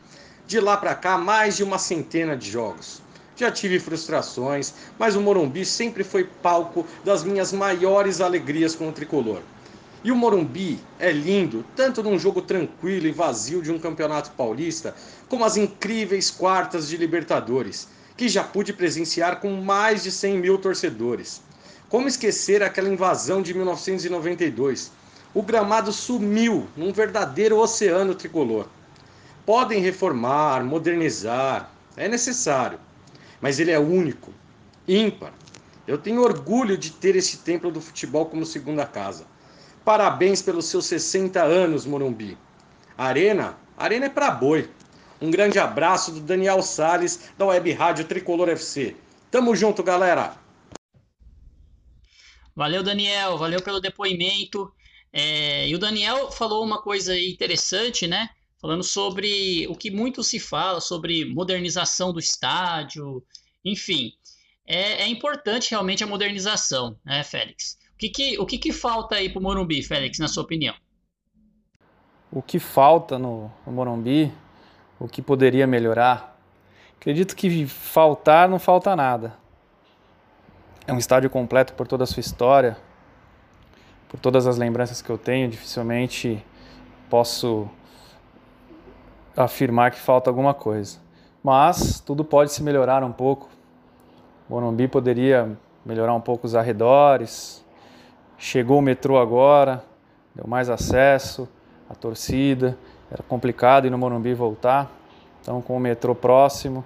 De 0.46 0.58
lá 0.60 0.76
para 0.76 0.94
cá, 0.94 1.16
mais 1.16 1.56
de 1.56 1.62
uma 1.62 1.78
centena 1.78 2.36
de 2.36 2.50
jogos. 2.50 3.00
Já 3.36 3.52
tive 3.52 3.78
frustrações, 3.78 4.74
mas 4.98 5.14
o 5.14 5.20
Morumbi 5.20 5.64
sempre 5.64 6.02
foi 6.02 6.24
palco 6.24 6.84
das 7.04 7.22
minhas 7.22 7.52
maiores 7.52 8.20
alegrias 8.20 8.74
com 8.74 8.88
o 8.88 8.92
tricolor. 8.92 9.40
E 10.02 10.10
o 10.10 10.16
Morumbi 10.16 10.80
é 10.98 11.12
lindo, 11.12 11.64
tanto 11.76 12.02
num 12.02 12.18
jogo 12.18 12.42
tranquilo 12.42 13.06
e 13.06 13.12
vazio 13.12 13.62
de 13.62 13.70
um 13.70 13.78
campeonato 13.78 14.32
paulista, 14.32 14.94
como 15.28 15.44
as 15.44 15.56
incríveis 15.56 16.30
quartas 16.30 16.88
de 16.88 16.96
Libertadores, 16.96 17.88
que 18.16 18.28
já 18.28 18.42
pude 18.42 18.72
presenciar 18.72 19.40
com 19.40 19.52
mais 19.60 20.02
de 20.02 20.10
100 20.10 20.38
mil 20.38 20.58
torcedores. 20.58 21.40
Como 21.88 22.08
esquecer 22.08 22.62
aquela 22.62 22.88
invasão 22.88 23.40
de 23.40 23.54
1992? 23.54 24.92
O 25.32 25.42
gramado 25.42 25.92
sumiu 25.92 26.66
num 26.76 26.92
verdadeiro 26.92 27.58
oceano 27.58 28.14
tricolor. 28.14 28.66
Podem 29.46 29.80
reformar, 29.80 30.64
modernizar, 30.64 31.70
é 31.96 32.08
necessário 32.08 32.78
mas 33.40 33.60
ele 33.60 33.70
é 33.70 33.78
único, 33.78 34.32
ímpar. 34.86 35.32
Eu 35.86 35.96
tenho 35.96 36.22
orgulho 36.22 36.76
de 36.76 36.90
ter 36.90 37.16
esse 37.16 37.38
templo 37.38 37.70
do 37.70 37.80
futebol 37.80 38.26
como 38.26 38.44
segunda 38.44 38.84
casa. 38.84 39.26
Parabéns 39.84 40.42
pelos 40.42 40.66
seus 40.66 40.86
60 40.86 41.42
anos, 41.42 41.86
Morumbi. 41.86 42.36
Arena, 42.96 43.56
arena 43.76 44.06
é 44.06 44.10
para 44.10 44.30
boi. 44.30 44.68
Um 45.20 45.30
grande 45.30 45.58
abraço 45.58 46.12
do 46.12 46.20
Daniel 46.20 46.62
Sales 46.62 47.30
da 47.38 47.46
Web 47.46 47.72
Rádio 47.72 48.04
Tricolor 48.04 48.48
FC. 48.50 48.94
Tamo 49.30 49.56
junto, 49.56 49.82
galera. 49.82 50.34
Valeu, 52.58 52.82
Daniel. 52.82 53.38
Valeu 53.38 53.62
pelo 53.62 53.80
depoimento. 53.80 54.70
É, 55.12 55.68
e 55.68 55.74
o 55.74 55.78
Daniel 55.78 56.30
falou 56.30 56.62
uma 56.62 56.82
coisa 56.82 57.18
interessante, 57.18 58.06
né? 58.06 58.28
falando 58.60 58.82
sobre 58.82 59.66
o 59.68 59.74
que 59.74 59.90
muito 59.90 60.22
se 60.22 60.38
fala 60.38 60.80
sobre 60.80 61.24
modernização 61.24 62.12
do 62.12 62.18
estádio, 62.18 63.22
enfim. 63.64 64.12
É, 64.66 65.02
é 65.02 65.08
importante 65.08 65.70
realmente 65.70 66.04
a 66.04 66.06
modernização, 66.06 66.98
né, 67.04 67.22
Félix? 67.22 67.78
O 67.94 67.98
que, 67.98 68.08
que, 68.08 68.38
o 68.38 68.46
que, 68.46 68.58
que 68.58 68.72
falta 68.72 69.16
aí 69.16 69.28
para 69.28 69.40
o 69.40 69.42
Morumbi, 69.42 69.82
Félix, 69.82 70.18
na 70.18 70.28
sua 70.28 70.42
opinião? 70.42 70.74
O 72.30 72.42
que 72.42 72.58
falta 72.58 73.18
no, 73.18 73.50
no 73.64 73.72
Morumbi, 73.72 74.32
o 75.00 75.08
que 75.08 75.22
poderia 75.22 75.66
melhorar? 75.66 76.36
Acredito 76.96 77.34
que 77.34 77.66
faltar 77.66 78.48
não 78.48 78.58
falta 78.58 78.94
nada. 78.94 79.38
É 80.88 80.92
um 80.94 80.96
estádio 80.96 81.28
completo 81.28 81.74
por 81.74 81.86
toda 81.86 82.04
a 82.04 82.06
sua 82.06 82.22
história, 82.22 82.74
por 84.08 84.18
todas 84.18 84.46
as 84.46 84.56
lembranças 84.56 85.02
que 85.02 85.10
eu 85.10 85.18
tenho, 85.18 85.50
dificilmente 85.50 86.42
posso 87.10 87.68
afirmar 89.36 89.90
que 89.90 89.98
falta 89.98 90.30
alguma 90.30 90.54
coisa. 90.54 90.98
Mas 91.44 92.00
tudo 92.00 92.24
pode 92.24 92.54
se 92.54 92.62
melhorar 92.62 93.04
um 93.04 93.12
pouco. 93.12 93.50
Morumbi 94.48 94.88
poderia 94.88 95.58
melhorar 95.84 96.14
um 96.14 96.22
pouco 96.22 96.46
os 96.46 96.54
arredores. 96.54 97.62
Chegou 98.38 98.78
o 98.78 98.82
metrô 98.82 99.18
agora, 99.18 99.84
deu 100.34 100.46
mais 100.46 100.70
acesso, 100.70 101.46
a 101.90 101.94
torcida. 101.94 102.78
Era 103.10 103.22
complicado 103.22 103.86
ir 103.86 103.90
no 103.90 103.98
Morumbi 103.98 104.32
voltar. 104.32 104.90
Então, 105.42 105.60
com 105.60 105.76
o 105.76 105.80
metrô 105.80 106.14
próximo, 106.14 106.82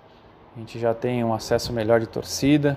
a 0.57 0.59
gente 0.59 0.77
já 0.81 0.93
tem 0.93 1.23
um 1.23 1.33
acesso 1.33 1.73
melhor 1.73 2.01
de 2.01 2.09
torcida. 2.09 2.77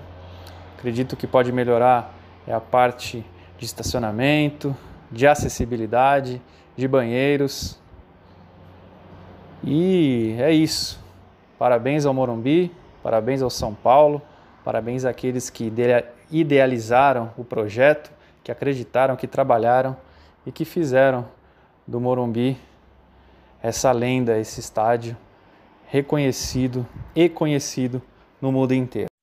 Acredito 0.76 1.16
que 1.16 1.26
pode 1.26 1.50
melhorar 1.50 2.14
é 2.46 2.52
a 2.52 2.60
parte 2.60 3.24
de 3.58 3.64
estacionamento, 3.64 4.76
de 5.10 5.26
acessibilidade, 5.26 6.40
de 6.76 6.86
banheiros. 6.86 7.80
E 9.64 10.36
é 10.38 10.52
isso. 10.52 11.02
Parabéns 11.58 12.04
ao 12.04 12.12
Morumbi, 12.12 12.70
parabéns 13.02 13.40
ao 13.40 13.48
São 13.48 13.74
Paulo, 13.74 14.20
parabéns 14.62 15.06
àqueles 15.06 15.48
que 15.48 15.72
idealizaram 16.30 17.32
o 17.38 17.42
projeto, 17.42 18.12
que 18.44 18.52
acreditaram, 18.52 19.16
que 19.16 19.26
trabalharam 19.26 19.96
e 20.44 20.52
que 20.52 20.66
fizeram 20.66 21.26
do 21.86 21.98
Morumbi 21.98 22.58
essa 23.62 23.90
lenda, 23.92 24.38
esse 24.38 24.60
estádio 24.60 25.16
reconhecido 25.86 26.86
e 27.14 27.30
conhecido 27.30 28.02
no 28.40 28.52
mundo 28.52 28.74
inteiro. 28.74 29.15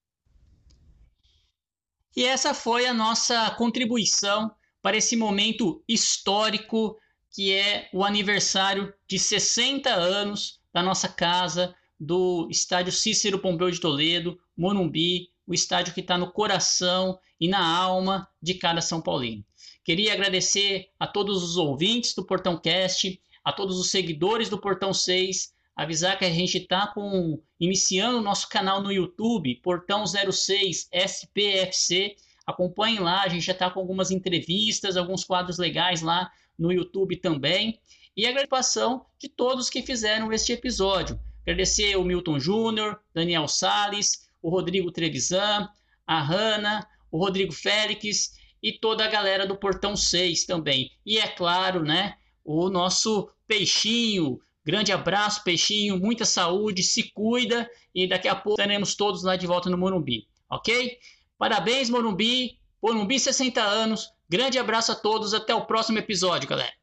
E 2.16 2.26
essa 2.26 2.54
foi 2.54 2.86
a 2.86 2.94
nossa 2.94 3.50
contribuição 3.52 4.52
para 4.82 4.98
esse 4.98 5.16
momento 5.16 5.84
histórico 5.88 6.98
que 7.32 7.52
é 7.52 7.90
o 7.92 8.04
aniversário 8.04 8.94
de 9.08 9.18
60 9.18 9.90
anos 9.90 10.60
da 10.72 10.84
nossa 10.84 11.10
casa, 11.10 11.76
do 12.00 12.48
estádio 12.52 12.92
Cícero 12.92 13.40
Pompeu 13.40 13.72
de 13.72 13.80
Toledo, 13.80 14.40
Morumbi, 14.56 15.30
o 15.48 15.54
estádio 15.54 15.94
que 15.94 16.02
está 16.02 16.18
no 16.18 16.32
coração 16.32 17.18
e 17.40 17.48
na 17.48 17.66
alma 17.66 18.28
de 18.42 18.54
cada 18.54 18.82
São 18.82 19.02
Paulino. 19.02 19.44
Queria 19.84 20.14
agradecer 20.14 20.90
a 21.00 21.08
todos 21.08 21.44
os 21.44 21.58
ouvintes 21.58 22.14
do 22.14 22.26
Portão 22.26 22.58
Cast, 22.58 23.20
a 23.44 23.52
todos 23.52 23.80
os 23.80 23.90
seguidores 23.90 24.48
do 24.48 24.58
Portão 24.60 24.94
6, 24.94 25.53
avisar 25.76 26.18
que 26.18 26.26
a 26.26 26.32
gente 26.32 26.58
está 26.58 26.88
com 26.88 27.42
iniciando 27.60 28.20
o 28.20 28.22
nosso 28.22 28.48
canal 28.48 28.82
no 28.82 28.92
YouTube, 28.92 29.60
Portão 29.64 30.06
06 30.06 30.90
SPFC. 30.92 32.16
Acompanhem 32.46 33.00
lá, 33.00 33.24
a 33.24 33.28
gente 33.28 33.46
já 33.46 33.54
está 33.54 33.70
com 33.70 33.80
algumas 33.80 34.12
entrevistas, 34.12 34.98
alguns 34.98 35.24
quadros 35.24 35.58
legais 35.58 36.02
lá 36.02 36.32
no 36.58 36.72
YouTube 36.72 37.16
também. 37.18 37.80
E 38.16 38.26
a 38.26 38.30
participação 38.30 39.06
de 39.20 39.28
todos 39.28 39.70
que 39.70 39.82
fizeram 39.82 40.32
este 40.32 40.54
episódio. 40.54 41.20
Agradecer 41.42 41.96
o 41.98 42.04
Milton 42.04 42.40
Júnior, 42.40 43.00
Daniel 43.14 43.48
Sales, 43.48 44.30
o 44.42 44.50
Rodrigo 44.50 44.92
Trevisan, 44.92 45.68
a 46.06 46.22
Hanna, 46.22 46.88
o 47.12 47.18
Rodrigo 47.18 47.52
Félix 47.52 48.38
e 48.62 48.72
toda 48.72 49.04
a 49.04 49.10
galera 49.10 49.46
do 49.46 49.58
Portão 49.58 49.96
6 49.96 50.46
também. 50.46 50.92
E 51.06 51.18
é 51.18 51.28
claro, 51.28 51.84
né, 51.84 52.16
o 52.46 52.70
nosso 52.70 53.30
Peixinho. 53.48 54.40
Grande 54.66 54.92
abraço, 54.92 55.44
Peixinho, 55.44 56.00
muita 56.00 56.26
saúde, 56.26 56.84
se 56.84 57.12
cuida 57.12 57.70
e 57.94 58.08
daqui 58.08 58.28
a 58.28 58.36
pouco 58.36 58.62
estaremos 58.62 58.96
todos 58.96 59.24
lá 59.24 59.36
de 59.36 59.46
volta 59.46 59.70
no 59.70 59.78
Morumbi, 59.78 60.28
ok? 60.50 60.98
Parabéns, 61.38 61.90
Morumbi, 61.90 62.58
Morumbi 62.82 63.20
60 63.20 63.62
anos, 63.62 64.14
Grande 64.34 64.58
abraço 64.58 64.92
a 64.92 64.96
todos, 64.96 65.32
até 65.32 65.54
o 65.54 65.66
próximo 65.68 66.00
episódio, 66.00 66.50
galera. 66.50 66.74